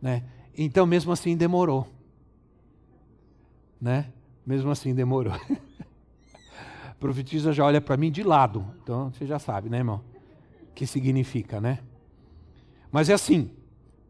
[0.00, 0.24] Né?
[0.56, 1.86] Então, mesmo assim, demorou.
[3.80, 4.10] Né?
[4.44, 5.34] Mesmo assim, demorou.
[6.98, 8.64] profetisa já olha para mim de lado.
[8.82, 10.02] Então, você já sabe, né, irmão?
[10.70, 11.80] O que significa, né?
[12.90, 13.50] Mas é assim,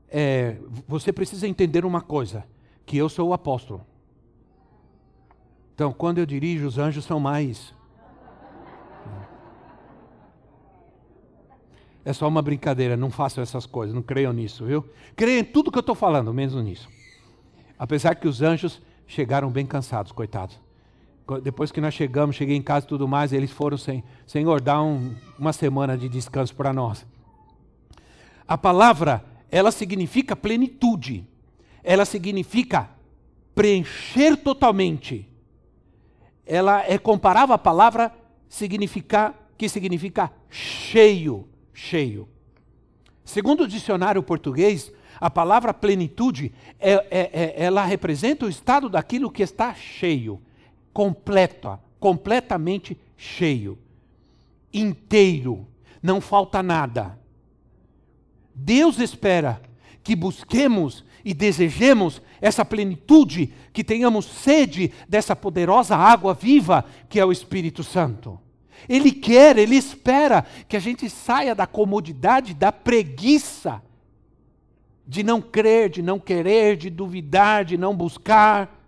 [0.09, 2.45] é, você precisa entender uma coisa
[2.85, 3.85] que eu sou o apóstolo.
[5.75, 7.75] Então, quando eu dirijo, os anjos são mais.
[12.05, 14.89] É só uma brincadeira, não façam essas coisas, não creiam nisso, viu?
[15.17, 16.89] Creiam em tudo que eu estou falando, menos nisso.
[17.77, 20.59] Apesar que os anjos chegaram bem cansados, coitados.
[21.43, 24.81] Depois que nós chegamos, cheguei em casa e tudo mais, eles foram sem, Senhor, dá
[24.83, 27.05] um, uma semana de descanso para nós.
[28.47, 31.27] A palavra, ela significa plenitude
[31.87, 32.91] ela significa
[33.55, 35.27] preencher totalmente.
[36.45, 38.13] Ela é comparável à palavra
[38.49, 42.29] significar que significa cheio, cheio.
[43.25, 49.31] Segundo o dicionário português, a palavra plenitude, é, é, é, ela representa o estado daquilo
[49.31, 50.43] que está cheio,
[50.97, 53.79] completo, completamente cheio,
[54.73, 55.69] inteiro,
[56.03, 57.19] não falta nada.
[58.55, 59.61] Deus espera
[60.03, 67.25] que busquemos e desejemos essa plenitude, que tenhamos sede dessa poderosa água viva que é
[67.27, 68.41] o Espírito Santo.
[68.89, 73.83] Ele quer, ele espera que a gente saia da comodidade, da preguiça,
[75.07, 78.83] de não crer, de não querer, de duvidar, de não buscar.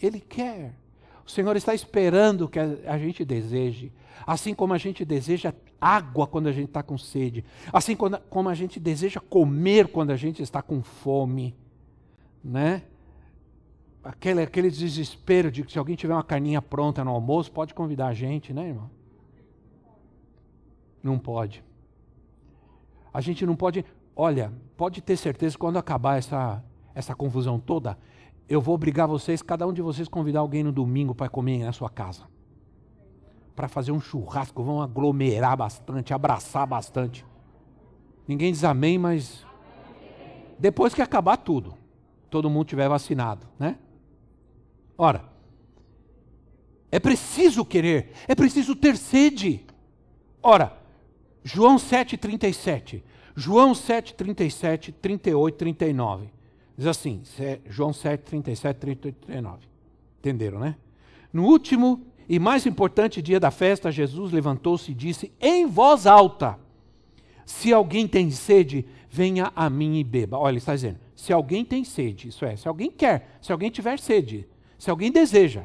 [0.00, 0.77] Ele quer.
[1.28, 3.92] O Senhor está esperando que a, gente deseje.
[4.26, 7.44] Assim como a gente deseja água quando a gente está com sede.
[7.70, 11.54] Assim como a gente deseja comer quando a gente está com fome.
[12.42, 12.82] Né?
[14.02, 18.06] aquele, aquele desespero de que se alguém tiver uma carninha pronta no almoço, pode convidar
[18.06, 18.90] a gente, né, irmão?
[21.02, 21.62] Não pode.
[23.12, 23.84] A gente não pode.
[24.16, 26.64] Olha, pode ter certeza que quando acabar essa,
[26.94, 27.98] essa confusão toda,
[28.48, 31.72] eu vou obrigar vocês, cada um de vocês, convidar alguém no domingo para comer na
[31.72, 32.22] sua casa.
[33.54, 37.26] Para fazer um churrasco, vão aglomerar bastante, abraçar bastante.
[38.26, 39.44] Ninguém diz amém, mas
[40.58, 41.74] depois que acabar tudo,
[42.30, 43.78] todo mundo tiver vacinado, né?
[44.96, 45.24] Ora,
[46.90, 49.66] é preciso querer, é preciso ter sede.
[50.42, 50.76] Ora,
[51.44, 53.02] João 7,37.
[53.36, 56.37] João 7, 37, 38, 39.
[56.78, 57.22] Diz assim,
[57.68, 59.66] João 7, 37, 38, 39.
[60.20, 60.76] Entenderam, né?
[61.32, 66.56] No último e mais importante dia da festa, Jesus levantou-se e disse em voz alta:
[67.44, 70.38] Se alguém tem sede, venha a mim e beba.
[70.38, 73.70] Olha, ele está dizendo: se alguém tem sede, isso é, se alguém quer, se alguém
[73.70, 74.46] tiver sede,
[74.78, 75.64] se alguém deseja.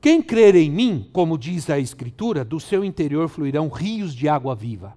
[0.00, 4.54] Quem crer em mim, como diz a Escritura, do seu interior fluirão rios de água
[4.54, 4.96] viva.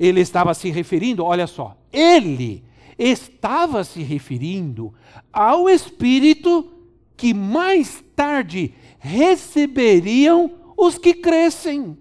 [0.00, 2.64] Ele estava se referindo, olha só, ele
[2.98, 4.92] estava se referindo
[5.32, 6.70] ao Espírito
[7.16, 11.96] que mais tarde receberiam os que crescem.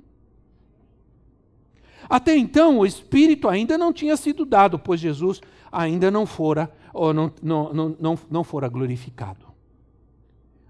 [2.09, 7.13] Até então, o Espírito ainda não tinha sido dado, pois Jesus ainda não fora ou
[7.13, 9.47] não, não, não, não, não fora glorificado.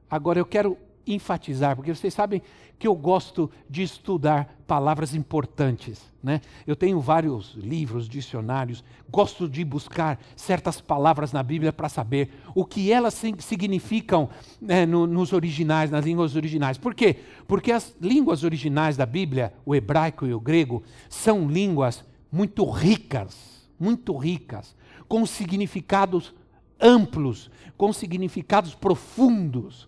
[0.09, 2.41] Agora eu quero enfatizar, porque vocês sabem
[2.79, 6.01] que eu gosto de estudar palavras importantes.
[6.21, 6.41] Né?
[6.65, 12.65] Eu tenho vários livros, dicionários, gosto de buscar certas palavras na Bíblia para saber o
[12.65, 14.29] que elas significam
[14.61, 16.77] né, no, nos originais, nas línguas originais.
[16.77, 17.17] Por quê?
[17.47, 23.69] Porque as línguas originais da Bíblia, o hebraico e o grego, são línguas muito ricas,
[23.79, 24.75] muito ricas
[25.07, 26.33] com significados
[26.81, 29.87] amplos, com significados profundos.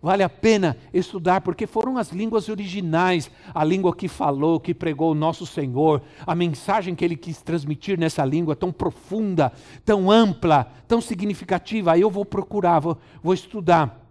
[0.00, 5.10] Vale a pena estudar, porque foram as línguas originais, a língua que falou, que pregou
[5.10, 9.52] o nosso Senhor, a mensagem que ele quis transmitir nessa língua tão profunda,
[9.84, 11.92] tão ampla, tão significativa.
[11.92, 14.06] Aí eu vou procurar, vou, vou estudar.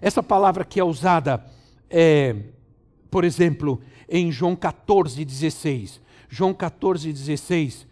[0.00, 1.44] Essa palavra que é usada,
[1.90, 2.34] é,
[3.10, 6.00] por exemplo, em João 14, 16.
[6.28, 7.86] João 14, 16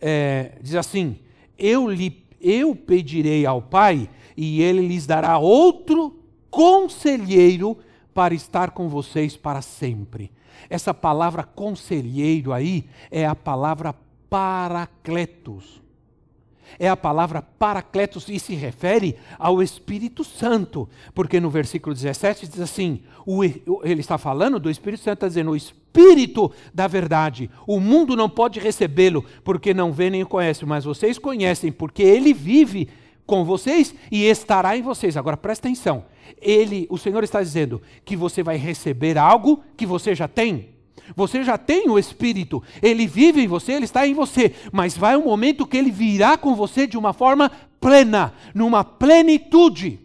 [0.00, 1.20] é, diz assim:
[1.56, 6.23] eu, lhe, eu pedirei ao Pai, e ele lhes dará outro
[6.54, 7.76] conselheiro
[8.14, 10.30] para estar com vocês para sempre.
[10.70, 13.92] Essa palavra conselheiro aí é a palavra
[14.30, 15.82] paracletos.
[16.78, 22.60] É a palavra paracletos e se refere ao Espírito Santo, porque no versículo 17 diz
[22.60, 27.50] assim: o, ele está falando do Espírito Santo, está dizendo, o Espírito da verdade.
[27.66, 32.32] O mundo não pode recebê-lo, porque não vê nem conhece, mas vocês conhecem, porque ele
[32.32, 32.88] vive
[33.26, 35.16] com vocês e estará em vocês.
[35.16, 36.04] Agora presta atenção.
[36.40, 40.74] Ele, o Senhor está dizendo que você vai receber algo que você já tem.
[41.14, 45.16] Você já tem o Espírito, ele vive em você, ele está em você, mas vai
[45.16, 50.00] um momento que ele virá com você de uma forma plena, numa plenitude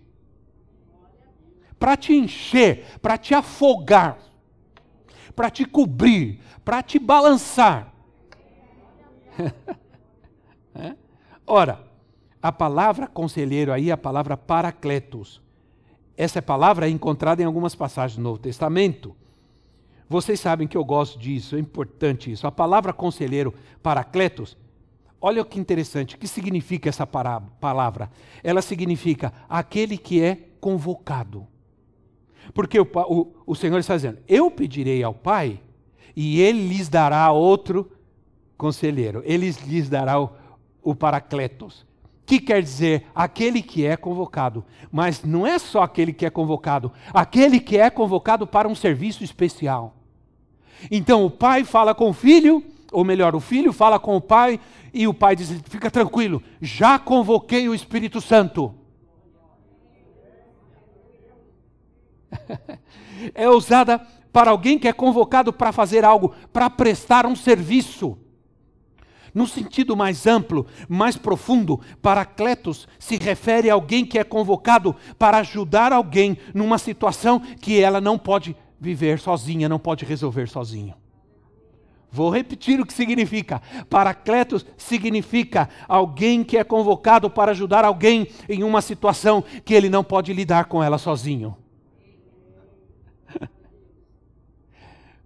[1.80, 4.18] para te encher, para te afogar,
[5.34, 7.94] para te cobrir, para te balançar.
[10.76, 10.96] é?
[11.48, 11.89] Ora,
[12.42, 15.42] a palavra conselheiro aí é a palavra paracletos.
[16.16, 19.16] Essa palavra é encontrada em algumas passagens do Novo Testamento.
[20.08, 22.48] Vocês sabem que eu gosto disso, é importante isso.
[22.48, 24.58] A palavra conselheiro, paracletos,
[25.22, 28.10] olha que interessante, o que significa essa palavra?
[28.44, 31.46] Ela significa aquele que é convocado.
[32.54, 35.60] Porque o, o, o Senhor está dizendo: Eu pedirei ao Pai
[36.16, 37.92] e ele lhes dará outro
[38.58, 40.32] conselheiro, ele lhes dará o,
[40.82, 41.86] o Paracletos.
[42.30, 46.92] Que quer dizer aquele que é convocado, mas não é só aquele que é convocado,
[47.12, 49.96] aquele que é convocado para um serviço especial.
[50.92, 54.60] Então o pai fala com o filho ou melhor, o filho fala com o pai
[54.94, 58.76] e o pai diz: fica tranquilo, já convoquei o Espírito Santo.
[63.34, 64.00] é usada
[64.32, 68.16] para alguém que é convocado para fazer algo, para prestar um serviço.
[69.34, 75.38] No sentido mais amplo, mais profundo, Paracletos se refere a alguém que é convocado para
[75.40, 80.94] ajudar alguém numa situação que ela não pode viver sozinha, não pode resolver sozinho.
[82.12, 83.62] Vou repetir o que significa.
[83.90, 90.04] Paracletos significa alguém que é convocado para ajudar alguém em uma situação que ele não
[90.04, 91.56] pode lidar com ela sozinho.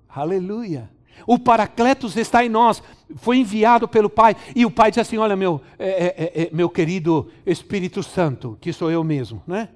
[0.10, 0.92] Aleluia.
[1.26, 2.82] O Paracletos está em nós,
[3.16, 6.50] foi enviado pelo Pai, e o Pai diz assim: Olha, meu, é, é, é, é,
[6.52, 9.70] meu querido Espírito Santo, que sou eu mesmo, né?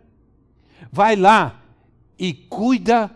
[0.92, 1.62] Vai lá
[2.18, 3.12] e cuida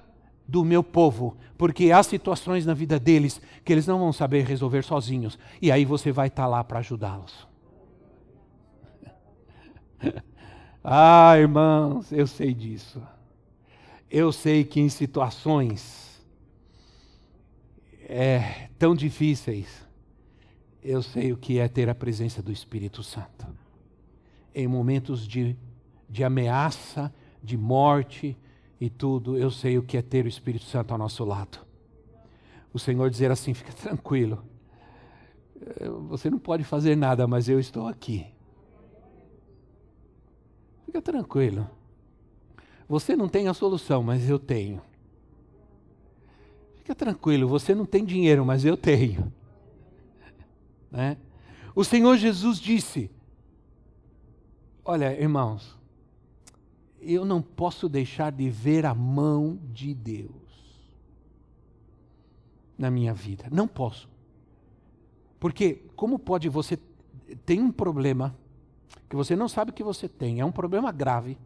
[0.47, 4.83] do meu povo, porque há situações na vida deles que eles não vão saber resolver
[4.83, 7.47] sozinhos, e aí você vai estar lá para ajudá-los.
[10.83, 13.01] ah, irmãos, eu sei disso.
[14.09, 16.10] Eu sei que em situações
[18.13, 19.87] é, tão difíceis,
[20.83, 23.47] eu sei o que é ter a presença do Espírito Santo.
[24.53, 25.55] Em momentos de,
[26.09, 28.37] de ameaça, de morte
[28.81, 31.65] e tudo, eu sei o que é ter o Espírito Santo ao nosso lado.
[32.73, 34.43] O Senhor dizer assim: fica tranquilo,
[36.09, 38.25] você não pode fazer nada, mas eu estou aqui.
[40.85, 41.69] Fica tranquilo.
[42.89, 44.81] Você não tem a solução, mas eu tenho.
[46.81, 49.31] Fica tranquilo, você não tem dinheiro, mas eu tenho.
[50.91, 51.15] Né?
[51.73, 53.09] O Senhor Jesus disse:
[54.83, 55.77] Olha, irmãos,
[56.99, 60.31] eu não posso deixar de ver a mão de Deus
[62.77, 63.45] na minha vida.
[63.49, 64.09] Não posso.
[65.39, 66.77] Porque, como pode você.
[67.45, 68.35] Tem um problema
[69.07, 71.37] que você não sabe que você tem, é um problema grave.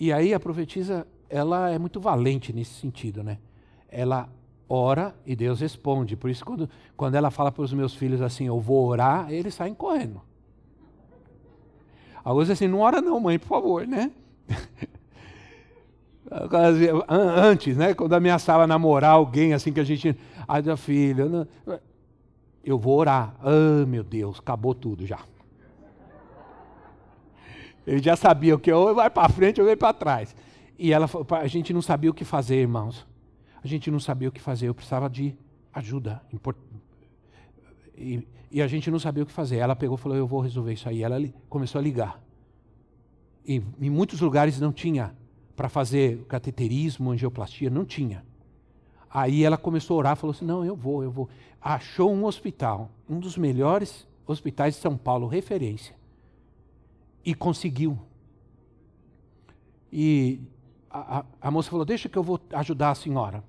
[0.00, 3.38] E aí a profetisa, ela é muito valente nesse sentido, né?
[3.88, 4.28] Ela
[4.68, 6.16] ora e Deus responde.
[6.16, 9.54] Por isso, quando, quando ela fala para os meus filhos assim, eu vou orar, eles
[9.54, 10.20] saem correndo.
[12.22, 14.10] Alguns assim, não ora não, mãe, por favor, né?
[17.08, 17.94] Antes, né?
[17.94, 20.14] Quando ameaçava namorar alguém, assim que a gente.
[20.46, 21.48] Ai, da filha, não,
[22.62, 23.34] eu vou orar.
[23.42, 25.20] Ah, meu Deus, acabou tudo já.
[27.86, 30.36] Ele já sabia que ou vai para frente ou vai para trás.
[30.78, 31.08] E ela,
[31.40, 33.06] a gente não sabia o que fazer, irmãos
[33.62, 35.36] a gente não sabia o que fazer, eu precisava de
[35.72, 36.22] ajuda.
[37.96, 39.56] E, e, a gente não sabia o que fazer.
[39.56, 41.02] Ela pegou e falou: Eu vou resolver isso aí.
[41.02, 41.16] Ela
[41.48, 42.22] começou a ligar.
[43.44, 45.16] E em muitos lugares não tinha
[45.56, 48.24] para fazer cateterismo, angioplastia, não tinha.
[49.10, 51.28] Aí ela começou a orar, falou assim: Não, eu vou, eu vou.
[51.60, 55.96] Achou um hospital, um dos melhores hospitais de São Paulo, referência.
[57.24, 57.98] E conseguiu.
[59.92, 60.40] E
[60.90, 63.44] a, a, moça falou: Deixa que eu vou ajudar a senhora.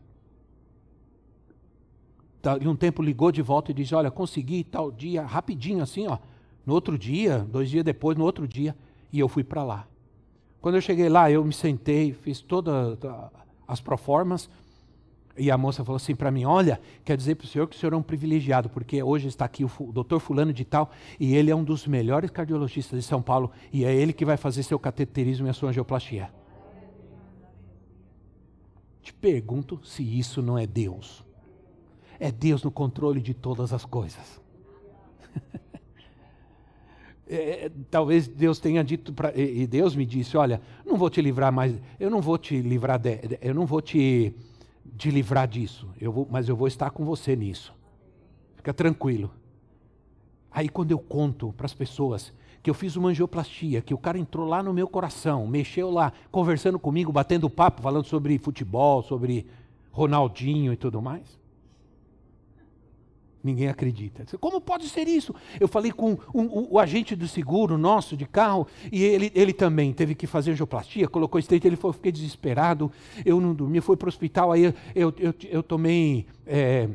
[2.62, 6.18] E um tempo ligou de volta e disse: Olha, consegui tal dia, rapidinho assim, ó.
[6.66, 8.76] No outro dia, dois dias depois, no outro dia,
[9.12, 9.88] e eu fui para lá.
[10.62, 12.98] Quando eu cheguei lá, eu me sentei, fiz todas
[13.68, 14.50] as proformas,
[15.38, 17.80] e a moça falou assim para mim: Olha, quer dizer para o senhor que o
[17.80, 21.50] senhor é um privilegiado, porque hoje está aqui o doutor Fulano de Tal, e ele
[21.50, 24.78] é um dos melhores cardiologistas de São Paulo, e é ele que vai fazer seu
[24.78, 26.30] cateterismo e a sua angioplastia.
[29.10, 31.26] Te pergunto se isso não é Deus.
[32.20, 34.40] É Deus no controle de todas as coisas.
[37.32, 41.22] É, é, talvez Deus tenha dito para e Deus me disse, olha, não vou te
[41.22, 44.34] livrar mais, eu não vou te livrar de, eu não vou te,
[44.98, 47.72] te livrar disso, eu vou, mas eu vou estar com você nisso.
[48.56, 49.32] Fica tranquilo.
[50.50, 54.18] Aí quando eu conto para as pessoas que eu fiz uma angioplastia, que o cara
[54.18, 59.46] entrou lá no meu coração, mexeu lá, conversando comigo, batendo papo, falando sobre futebol, sobre
[59.92, 61.40] Ronaldinho e tudo mais.
[63.42, 64.26] Ninguém acredita.
[64.38, 65.34] Como pode ser isso?
[65.60, 69.54] Eu falei com um, um, o agente do seguro nosso de carro e ele, ele
[69.54, 72.92] também teve que fazer angioplastia, colocou estreito, ele falou, fiquei desesperado,
[73.26, 76.26] eu não dormi, foi para o hospital, aí eu, eu, eu, eu tomei.
[76.46, 76.90] É,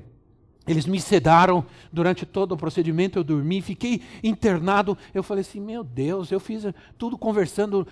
[0.66, 4.96] eles me sedaram durante todo o procedimento, eu dormi, fiquei internado.
[5.12, 6.64] Eu falei assim: meu Deus, eu fiz
[6.96, 7.86] tudo conversando,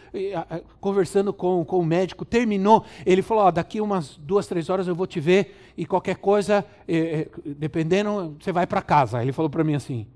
[0.80, 2.24] conversando com, com o médico.
[2.24, 2.84] Terminou.
[3.04, 7.28] Ele falou: daqui umas duas, três horas eu vou te ver e qualquer coisa, eh,
[7.44, 9.22] dependendo, você vai para casa.
[9.22, 10.06] Ele falou para mim assim.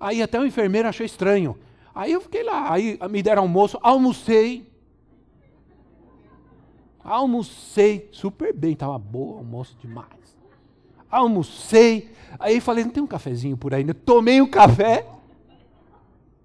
[0.00, 1.56] Aí até o enfermeiro achou estranho.
[1.94, 4.70] Aí eu fiquei lá, aí me deram almoço, almocei.
[7.02, 10.35] Almocei super bem, estava bom almoço demais.
[11.10, 12.10] Almocei.
[12.38, 13.86] Aí falei, não tem um cafezinho por aí?
[13.86, 15.06] Eu tomei um café.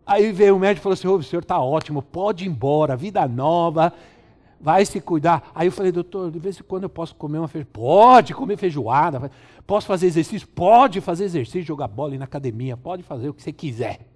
[0.05, 2.97] Aí veio o médico e falou assim: oh, o senhor está ótimo, pode ir embora,
[2.97, 3.93] vida nova,
[4.59, 5.51] vai se cuidar.
[5.55, 7.71] Aí eu falei, doutor, de vez em quando eu posso comer uma feijoada?
[7.73, 9.31] Pode comer feijoada.
[9.65, 10.47] Posso fazer exercício?
[10.47, 14.07] Pode fazer exercício, jogar bola na academia, pode fazer o que você quiser.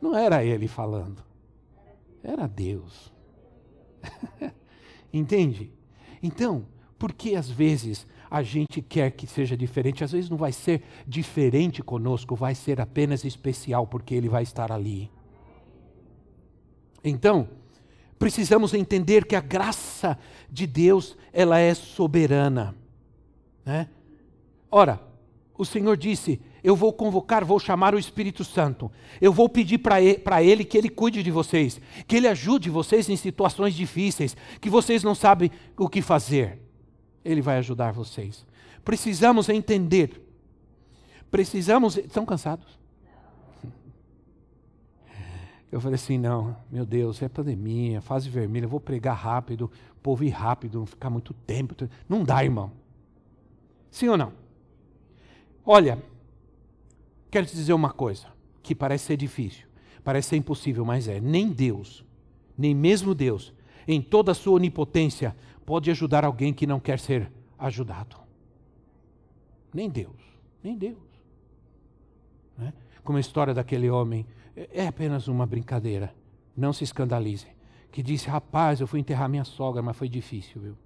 [0.00, 1.22] Não era ele falando,
[2.24, 3.12] era Deus.
[5.12, 5.72] Entende?
[6.20, 6.66] Então,
[7.02, 10.04] por que às vezes a gente quer que seja diferente?
[10.04, 14.70] Às vezes não vai ser diferente conosco, vai ser apenas especial, porque Ele vai estar
[14.70, 15.10] ali.
[17.02, 17.48] Então,
[18.20, 20.16] precisamos entender que a graça
[20.48, 22.72] de Deus, ela é soberana.
[23.64, 23.88] Né?
[24.70, 25.00] Ora,
[25.58, 28.92] o Senhor disse: Eu vou convocar, vou chamar o Espírito Santo.
[29.20, 33.08] Eu vou pedir para ele, ele que ele cuide de vocês, que ele ajude vocês
[33.08, 36.62] em situações difíceis, que vocês não sabem o que fazer.
[37.24, 38.46] Ele vai ajudar vocês.
[38.84, 40.20] Precisamos entender.
[41.30, 41.96] Precisamos.
[41.96, 42.78] Estão cansados?
[45.72, 49.70] Eu falei assim: não, meu Deus, é pandemia, fase vermelha, vou pregar rápido,
[50.02, 51.74] povo ir rápido, não ficar muito tempo.
[52.06, 52.70] Não dá, irmão.
[53.90, 54.34] Sim ou não?
[55.64, 56.02] Olha,
[57.30, 58.26] quero te dizer uma coisa
[58.62, 59.66] que parece ser difícil,
[60.04, 62.04] parece ser impossível, mas é: nem Deus,
[62.58, 63.54] nem mesmo Deus,
[63.88, 65.34] em toda a sua onipotência,
[65.64, 68.16] pode ajudar alguém que não quer ser ajudado.
[69.72, 70.20] Nem Deus,
[70.62, 70.98] nem Deus.
[72.58, 72.72] Né?
[73.02, 76.14] Como a história daquele homem, é, é apenas uma brincadeira,
[76.56, 77.46] não se escandalize.
[77.90, 80.76] Que disse: Rapaz, eu fui enterrar minha sogra, mas foi difícil, viu?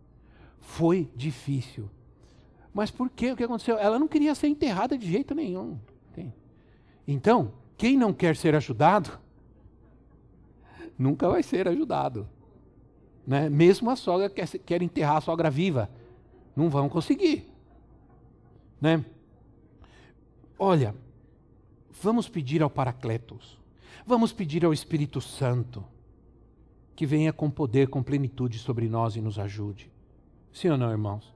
[0.58, 1.88] Foi difícil.
[2.72, 3.32] Mas por quê?
[3.32, 3.78] O que aconteceu?
[3.78, 5.78] Ela não queria ser enterrada de jeito nenhum.
[7.06, 9.18] Então, quem não quer ser ajudado,
[10.98, 12.28] nunca vai ser ajudado.
[13.26, 13.48] Né?
[13.48, 15.90] Mesmo a sogra quer, quer enterrar a sogra viva.
[16.54, 17.50] Não vão conseguir.
[18.80, 19.04] Né?
[20.58, 20.94] Olha,
[22.00, 23.58] vamos pedir ao Paracletos,
[24.06, 25.84] vamos pedir ao Espírito Santo
[26.94, 29.90] que venha com poder, com plenitude sobre nós e nos ajude.
[30.50, 31.34] Sim ou não, irmãos?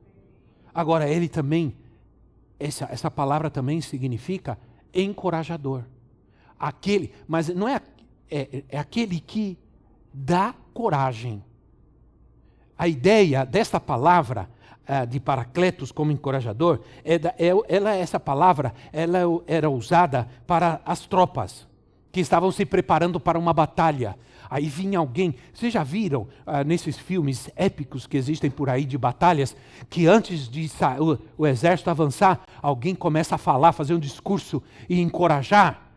[0.72, 1.76] Agora, ele também,
[2.58, 4.58] essa, essa palavra também significa
[4.94, 5.84] encorajador.
[6.58, 7.82] Aquele, mas não é,
[8.30, 9.58] é, é aquele que
[10.12, 11.44] dá coragem.
[12.80, 14.48] A ideia desta palavra
[14.88, 21.04] uh, de Paracletos como encorajador, é, é ela, essa palavra ela era usada para as
[21.04, 21.68] tropas
[22.10, 24.16] que estavam se preparando para uma batalha.
[24.48, 28.96] Aí vinha alguém, vocês já viram uh, nesses filmes épicos que existem por aí de
[28.96, 29.54] batalhas,
[29.90, 30.66] que antes de
[30.98, 35.89] o, o exército avançar, alguém começa a falar, fazer um discurso e encorajar?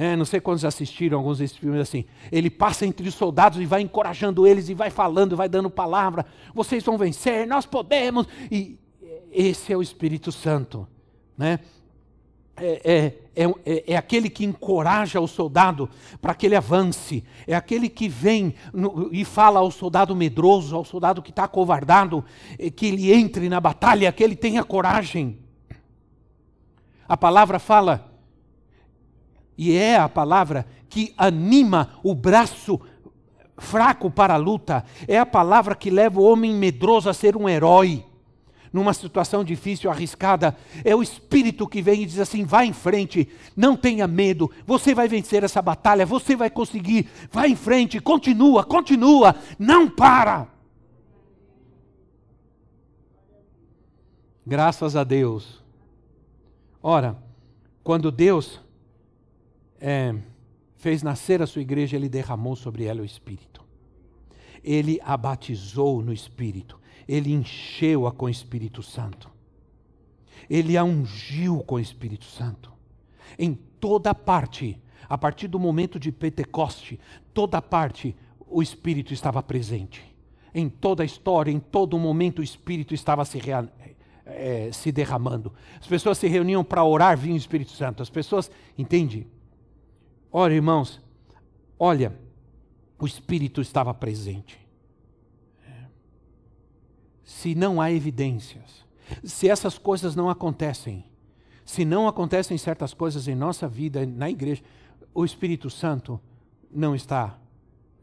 [0.00, 2.04] É, não sei quantos assistiram alguns desses filmes assim.
[2.30, 6.24] Ele passa entre os soldados e vai encorajando eles e vai falando, vai dando palavra.
[6.54, 8.28] Vocês vão vencer, nós podemos.
[8.48, 8.78] E
[9.32, 10.86] esse é o Espírito Santo,
[11.36, 11.58] né?
[12.56, 15.90] É, é, é, é, aquele que encoraja o soldado
[16.22, 20.84] para que ele avance, é aquele que vem no, e fala ao soldado medroso, ao
[20.84, 22.24] soldado que está acovardado,
[22.76, 25.40] que ele entre na batalha, que ele tenha coragem.
[27.08, 28.07] A palavra fala
[29.58, 32.80] e é a palavra que anima o braço
[33.58, 34.84] fraco para a luta.
[35.08, 38.04] É a palavra que leva o homem medroso a ser um herói.
[38.72, 43.28] Numa situação difícil, arriscada, é o Espírito que vem e diz assim: vá em frente,
[43.56, 48.62] não tenha medo, você vai vencer essa batalha, você vai conseguir, vá em frente, continua,
[48.62, 50.46] continua, não para.
[54.46, 55.62] Graças a Deus.
[56.82, 57.16] Ora,
[57.82, 58.60] quando Deus
[59.80, 60.14] é,
[60.76, 63.64] fez nascer a sua igreja, ele derramou sobre ela o Espírito.
[64.62, 66.78] Ele a batizou no Espírito.
[67.06, 69.30] Ele encheu-a com o Espírito Santo.
[70.48, 72.72] Ele a ungiu com o Espírito Santo.
[73.38, 76.98] Em toda parte, a partir do momento de Pentecoste,
[77.32, 78.14] toda parte
[78.46, 80.04] o Espírito estava presente.
[80.54, 83.38] Em toda a história, em todo momento, o Espírito estava se,
[84.24, 85.52] é, se derramando.
[85.80, 88.02] As pessoas se reuniam para orar, vinha o Espírito Santo.
[88.02, 89.26] As pessoas, entende?
[90.30, 91.00] Ora, irmãos,
[91.78, 92.18] olha,
[92.98, 94.58] o Espírito estava presente.
[97.24, 98.84] Se não há evidências,
[99.22, 101.04] se essas coisas não acontecem,
[101.64, 104.62] se não acontecem certas coisas em nossa vida, na igreja,
[105.14, 106.20] o Espírito Santo
[106.70, 107.38] não está,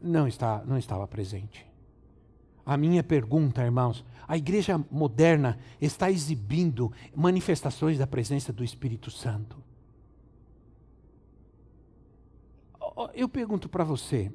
[0.00, 1.66] não está, não estava presente.
[2.64, 9.65] A minha pergunta, irmãos, a igreja moderna está exibindo manifestações da presença do Espírito Santo.
[13.14, 14.30] Eu pergunto para você,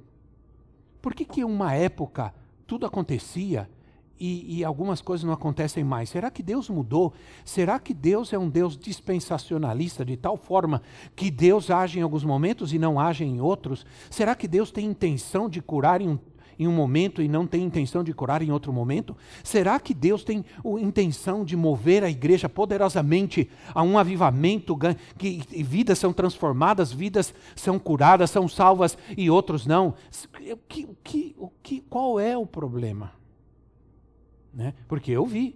[1.01, 2.33] por que que uma época
[2.67, 3.69] tudo acontecia
[4.17, 6.07] e, e, algumas coisas não acontecem mais.
[6.07, 7.11] Será que Deus mudou?
[7.43, 10.83] Será que Deus é um Deus dispensacionalista de tal forma
[11.15, 13.83] que Deus age em alguns momentos e não age em outros?
[14.11, 16.19] Será que Deus tem intenção de curar em um,
[16.61, 19.17] em um momento e não tem intenção de curar em outro momento?
[19.43, 20.45] Será que Deus tem
[20.79, 24.77] intenção de mover a igreja poderosamente a um avivamento,
[25.17, 29.95] que vidas são transformadas, vidas são curadas, são salvas e outros não?
[30.69, 33.11] Que, que, que, qual é o problema?
[34.53, 34.75] Né?
[34.87, 35.55] Porque eu vi,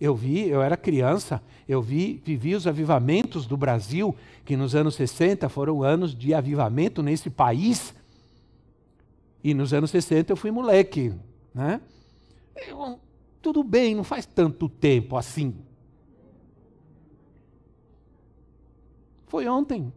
[0.00, 4.96] eu vi, eu era criança, eu vi, vivi os avivamentos do Brasil, que nos anos
[4.96, 7.94] 60 foram anos de avivamento nesse país.
[9.42, 11.14] E nos anos 60 eu fui moleque,
[11.54, 11.80] né?
[12.68, 13.00] Eu,
[13.40, 15.54] tudo bem, não faz tanto tempo assim.
[19.26, 19.92] Foi ontem.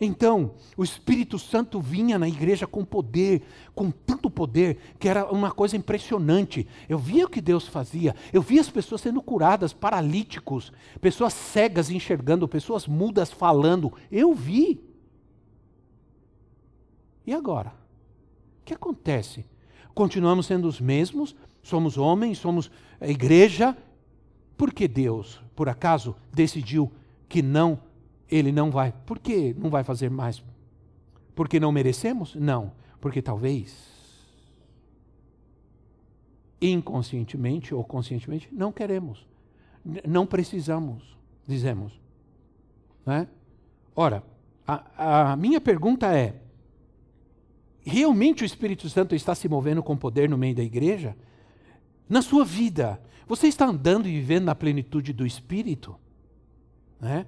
[0.00, 3.42] Então, o Espírito Santo vinha na igreja com poder,
[3.74, 6.66] com tanto poder, que era uma coisa impressionante.
[6.88, 11.90] Eu via o que Deus fazia, eu via as pessoas sendo curadas, paralíticos, pessoas cegas
[11.90, 13.92] enxergando, pessoas mudas falando.
[14.10, 14.87] Eu vi.
[17.28, 17.68] E agora?
[17.68, 19.44] O que acontece?
[19.94, 22.70] Continuamos sendo os mesmos, somos homens, somos
[23.02, 23.76] igreja.
[24.56, 26.90] Por que Deus, por acaso, decidiu
[27.28, 27.82] que não
[28.30, 28.94] ele não vai.
[29.04, 30.42] Por que não vai fazer mais?
[31.34, 32.34] Porque não merecemos?
[32.34, 32.72] Não.
[32.98, 33.76] Porque talvez,
[36.62, 39.26] inconscientemente ou conscientemente, não queremos.
[40.06, 41.14] Não precisamos,
[41.46, 42.00] dizemos.
[43.04, 43.28] Né?
[43.94, 44.24] Ora,
[44.66, 46.47] a, a minha pergunta é:
[47.84, 51.16] realmente o Espírito Santo está se movendo com poder no meio da igreja?
[52.08, 55.96] Na sua vida, você está andando e vivendo na plenitude do Espírito?
[57.00, 57.26] Né?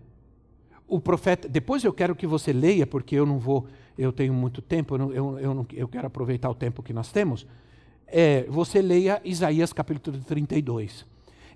[0.91, 1.49] o profeta.
[1.49, 4.99] Depois eu quero que você leia, porque eu não vou, eu tenho muito tempo, eu,
[4.99, 7.47] não, eu, eu, não, eu quero aproveitar o tempo que nós temos.
[8.09, 11.07] É, você leia Isaías capítulo 32.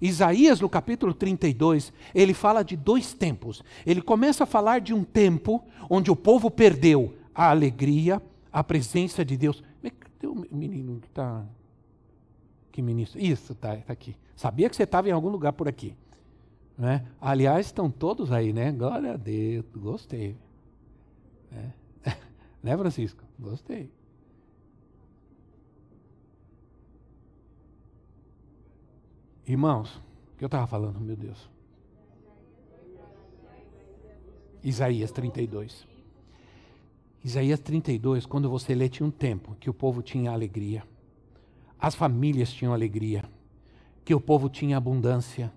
[0.00, 3.62] Isaías, no capítulo 32, ele fala de dois tempos.
[3.84, 8.22] Ele começa a falar de um tempo onde o povo perdeu a alegria,
[8.54, 9.60] a presença de Deus.
[10.16, 11.44] Tem um menino que está.
[12.70, 13.20] Que ministro?
[13.20, 14.16] Isso, está tá aqui.
[14.36, 15.96] Sabia que você estava em algum lugar por aqui.
[16.78, 17.04] Né?
[17.20, 18.70] Aliás, estão todos aí, né?
[18.70, 20.36] Glória a Deus, gostei.
[21.52, 22.12] É.
[22.62, 23.24] né, Francisco?
[23.38, 23.90] Gostei.
[29.46, 29.96] Irmãos,
[30.32, 31.50] o que eu estava falando, meu Deus?
[34.62, 35.93] Isaías 32.
[37.24, 40.84] Isaías 32, quando você lê, tinha um tempo que o povo tinha alegria,
[41.80, 43.24] as famílias tinham alegria,
[44.04, 45.52] que o povo tinha abundância.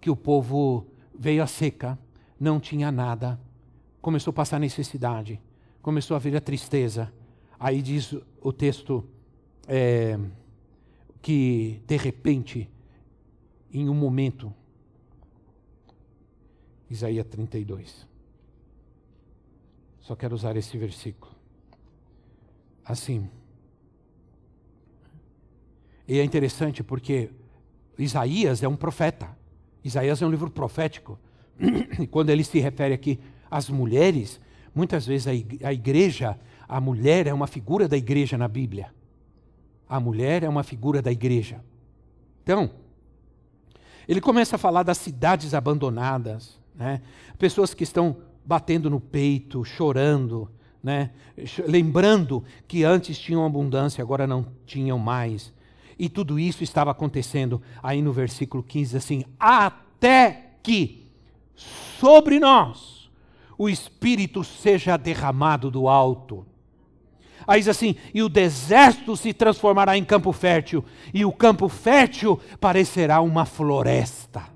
[0.00, 0.86] Que o povo
[1.18, 1.98] veio a seca,
[2.38, 3.40] não tinha nada,
[4.02, 5.40] começou a passar necessidade,
[5.80, 7.12] começou a vir a tristeza.
[7.58, 9.04] Aí diz o texto
[9.66, 10.18] é,
[11.22, 12.68] que, de repente,
[13.72, 14.52] em um momento,
[16.90, 18.06] Isaías 32.
[20.06, 21.34] Só quero usar esse versículo.
[22.84, 23.28] Assim.
[26.06, 27.30] E é interessante porque
[27.98, 29.36] Isaías é um profeta.
[29.82, 31.18] Isaías é um livro profético.
[31.98, 33.18] E quando ele se refere aqui
[33.50, 34.40] às mulheres,
[34.72, 36.38] muitas vezes a igreja,
[36.68, 38.94] a mulher é uma figura da igreja na Bíblia.
[39.88, 41.64] A mulher é uma figura da igreja.
[42.44, 42.70] Então,
[44.06, 47.02] ele começa a falar das cidades abandonadas, né?
[47.38, 50.48] pessoas que estão batendo no peito, chorando,
[50.82, 51.10] né?
[51.66, 55.52] lembrando que antes tinham abundância, agora não tinham mais.
[55.98, 57.60] E tudo isso estava acontecendo.
[57.82, 61.06] Aí no versículo 15 assim: até que
[61.98, 63.10] sobre nós
[63.58, 66.46] o Espírito seja derramado do alto.
[67.46, 72.38] Aí diz assim: e o deserto se transformará em campo fértil, e o campo fértil
[72.60, 74.55] parecerá uma floresta.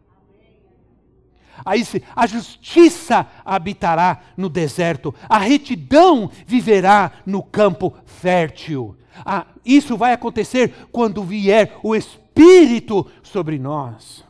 [1.65, 8.97] Aí diz, a justiça habitará no deserto, a retidão viverá no campo fértil.
[9.25, 14.25] Ah, isso vai acontecer quando vier o Espírito sobre nós.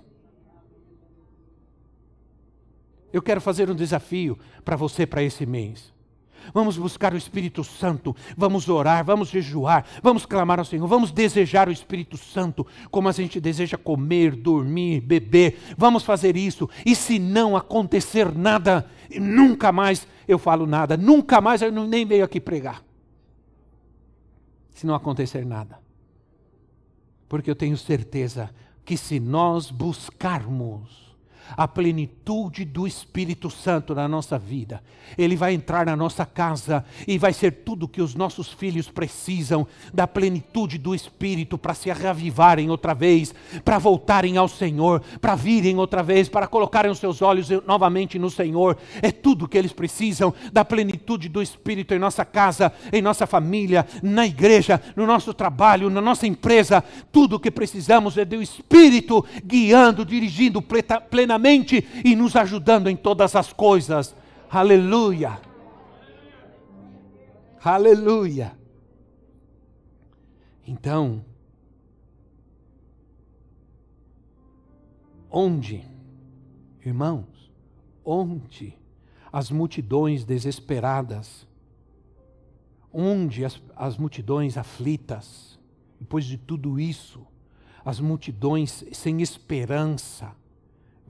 [3.12, 5.92] Eu quero fazer um desafio para você para esse mês.
[6.52, 11.68] Vamos buscar o Espírito Santo, vamos orar, vamos jejuar, vamos clamar ao Senhor, vamos desejar
[11.68, 15.58] o Espírito Santo, como a gente deseja comer, dormir, beber.
[15.76, 16.68] Vamos fazer isso.
[16.84, 18.88] E se não acontecer nada,
[19.18, 22.82] nunca mais eu falo nada, nunca mais eu nem venho aqui pregar
[24.80, 25.78] se não acontecer nada.
[27.28, 28.48] Porque eu tenho certeza
[28.82, 31.09] que se nós buscarmos
[31.56, 34.82] a plenitude do Espírito Santo na nossa vida.
[35.18, 39.66] Ele vai entrar na nossa casa e vai ser tudo que os nossos filhos precisam
[39.92, 43.34] da plenitude do Espírito para se reavivarem outra vez,
[43.64, 48.30] para voltarem ao Senhor, para virem outra vez, para colocarem os seus olhos novamente no
[48.30, 48.78] Senhor.
[49.02, 53.86] É tudo que eles precisam da plenitude do Espírito em nossa casa, em nossa família,
[54.02, 56.84] na igreja, no nosso trabalho, na nossa empresa.
[57.10, 60.62] Tudo o que precisamos é do Espírito guiando, dirigindo
[61.10, 61.39] plenamente
[62.04, 64.14] e nos ajudando em todas as coisas.
[64.50, 65.40] Aleluia.
[67.62, 68.56] Aleluia.
[70.66, 71.24] Então,
[75.30, 75.84] onde,
[76.84, 77.50] irmãos,
[78.04, 78.78] onde
[79.32, 81.46] as multidões desesperadas,
[82.92, 85.58] onde as, as multidões aflitas,
[85.98, 87.26] depois de tudo isso,
[87.84, 90.34] as multidões sem esperança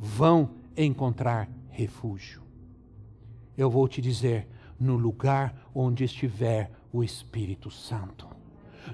[0.02, 2.42] vão encontrar refúgio.
[3.54, 4.48] Eu vou te dizer,
[4.78, 8.29] no lugar onde estiver o Espírito Santo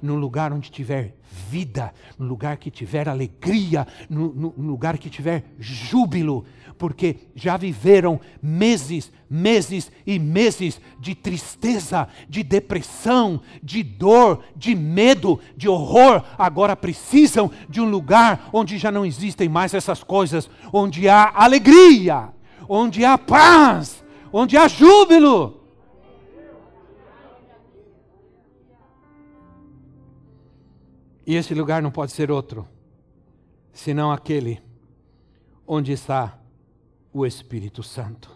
[0.02, 1.14] no lugar onde tiver
[1.50, 6.44] vida, no lugar que tiver alegria, no, no, no, lugar que tiver júbilo,
[6.78, 15.40] porque já viveram meses, meses e meses de tristeza, de depressão, de dor, de medo,
[15.56, 16.22] de horror.
[16.38, 22.28] Agora precisam de um lugar onde já não existem mais essas coisas, onde há alegria,
[22.68, 25.65] onde há paz, onde há júbilo.
[31.26, 32.68] E esse lugar não pode ser outro,
[33.72, 34.62] senão aquele
[35.66, 36.38] onde está
[37.12, 38.30] o Espírito Santo.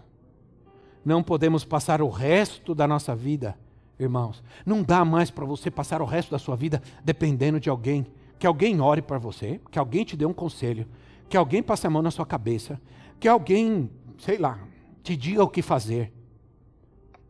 [1.05, 3.57] Não podemos passar o resto da nossa vida,
[3.99, 4.43] irmãos.
[4.67, 8.07] Não dá mais para você passar o resto da sua vida dependendo de alguém.
[8.39, 10.89] Que alguém ore para você, que alguém te dê um conselho,
[11.29, 12.81] que alguém passe a mão na sua cabeça,
[13.21, 14.59] que alguém, sei lá,
[15.03, 16.13] te diga o que fazer.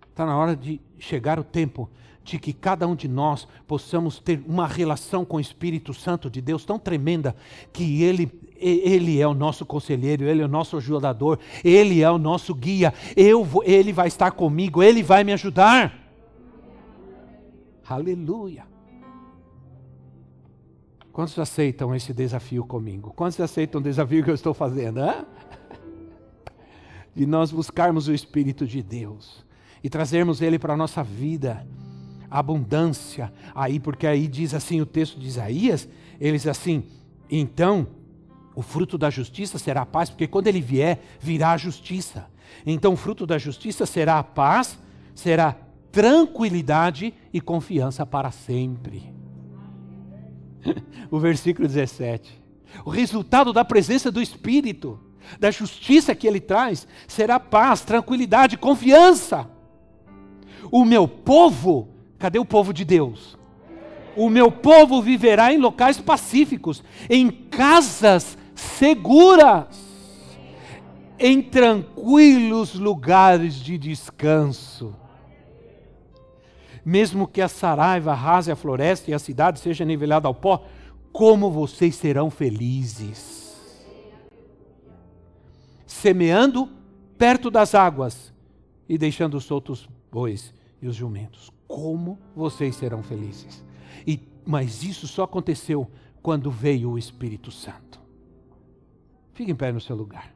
[0.08, 1.90] Está na hora de chegar o tempo
[2.31, 6.41] de que cada um de nós possamos ter uma relação com o Espírito Santo de
[6.41, 7.35] Deus tão tremenda
[7.72, 8.31] que ele
[8.62, 12.93] ele é o nosso conselheiro, ele é o nosso ajudador, ele é o nosso guia.
[13.16, 15.99] Eu vou, ele vai estar comigo, ele vai me ajudar.
[17.89, 18.66] Aleluia.
[21.11, 23.14] Quantos aceitam esse desafio comigo?
[23.16, 25.01] Quantos aceitam o desafio que eu estou fazendo?
[25.01, 25.24] Hein?
[27.14, 29.43] De nós buscarmos o Espírito de Deus
[29.83, 31.66] e trazermos ele para a nossa vida
[32.31, 33.33] abundância.
[33.55, 35.89] Aí, porque aí diz assim o texto de Isaías,
[36.20, 36.85] eles assim,
[37.31, 37.87] então
[38.55, 42.26] o fruto da justiça será a paz, porque quando ele vier, virá a justiça.
[42.64, 44.78] Então o fruto da justiça será a paz,
[45.14, 45.57] será
[45.91, 49.12] tranquilidade e confiança para sempre.
[51.11, 52.41] o versículo 17.
[52.85, 55.01] O resultado da presença do Espírito,
[55.39, 59.49] da justiça que ele traz, será paz, tranquilidade, confiança.
[60.70, 61.89] O meu povo
[62.20, 63.38] Cadê o povo de Deus?
[64.14, 69.66] O meu povo viverá em locais pacíficos, em casas seguras,
[71.18, 74.94] em tranquilos lugares de descanso.
[76.84, 80.66] Mesmo que a saraiva rase a floresta e a cidade seja nivelada ao pó,
[81.10, 83.58] como vocês serão felizes.
[85.86, 86.68] Semeando
[87.16, 88.30] perto das águas
[88.86, 90.52] e deixando soltos bois
[90.82, 93.64] e os jumentos como vocês serão felizes.
[94.04, 95.88] E, mas isso só aconteceu
[96.20, 98.00] quando veio o Espírito Santo.
[99.32, 100.34] Fique em pé no seu lugar.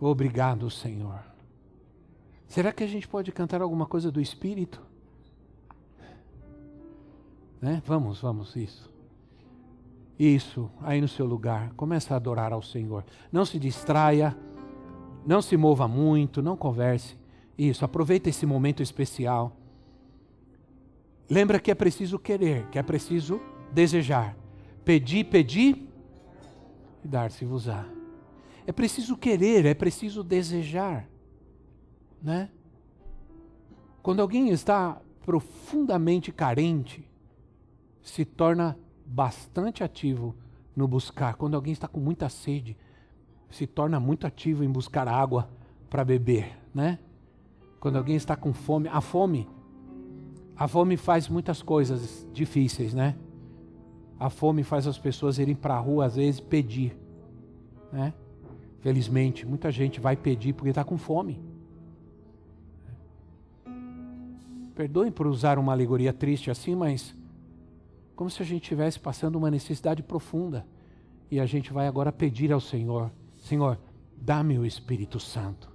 [0.00, 1.20] Obrigado, Senhor.
[2.46, 4.80] Será que a gente pode cantar alguma coisa do Espírito?
[7.60, 7.82] Né?
[7.84, 8.88] Vamos, vamos, isso.
[10.16, 11.72] Isso, aí no seu lugar.
[11.74, 13.04] Começa a adorar ao Senhor.
[13.32, 14.36] Não se distraia.
[15.26, 17.16] Não se mova muito, não converse.
[17.56, 19.56] Isso, aproveita esse momento especial.
[21.28, 23.40] Lembra que é preciso querer, que é preciso
[23.72, 24.36] desejar.
[24.84, 25.88] Pedir, pedir
[27.04, 27.84] e dar-se-vos-á.
[28.66, 31.08] É preciso querer, é preciso desejar.
[32.22, 32.50] Né?
[34.02, 37.06] Quando alguém está profundamente carente,
[38.02, 40.34] se torna bastante ativo
[40.74, 41.34] no buscar.
[41.34, 42.76] Quando alguém está com muita sede,
[43.50, 45.48] se torna muito ativo em buscar água
[45.88, 46.98] para beber, né?
[47.80, 49.48] Quando alguém está com fome, a fome,
[50.56, 53.16] a fome faz muitas coisas difíceis, né?
[54.18, 56.98] A fome faz as pessoas irem para a rua às vezes pedir,
[57.92, 58.12] né?
[58.80, 61.40] Felizmente, muita gente vai pedir porque está com fome.
[64.74, 67.16] Perdoem por usar uma alegoria triste assim, mas
[68.14, 70.66] como se a gente estivesse passando uma necessidade profunda.
[71.30, 73.12] E a gente vai agora pedir ao Senhor:
[73.48, 73.78] Senhor,
[74.14, 75.70] dá-me o Espírito Santo.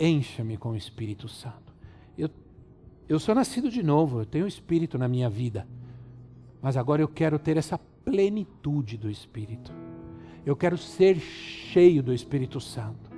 [0.00, 1.74] Encha-me com o Espírito Santo.
[2.16, 2.30] Eu,
[3.06, 5.68] eu sou nascido de novo, eu tenho o Espírito na minha vida.
[6.62, 7.76] Mas agora eu quero ter essa
[8.06, 9.70] plenitude do Espírito.
[10.46, 13.10] Eu quero ser cheio do Espírito Santo.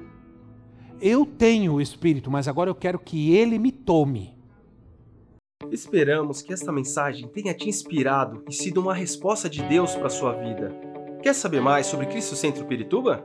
[1.00, 4.36] Eu tenho o Espírito, mas agora eu quero que ele me tome.
[5.70, 10.10] Esperamos que esta mensagem tenha te inspirado e sido uma resposta de Deus para a
[10.10, 10.74] sua vida.
[11.22, 13.24] Quer saber mais sobre Cristo Centro Pirituba?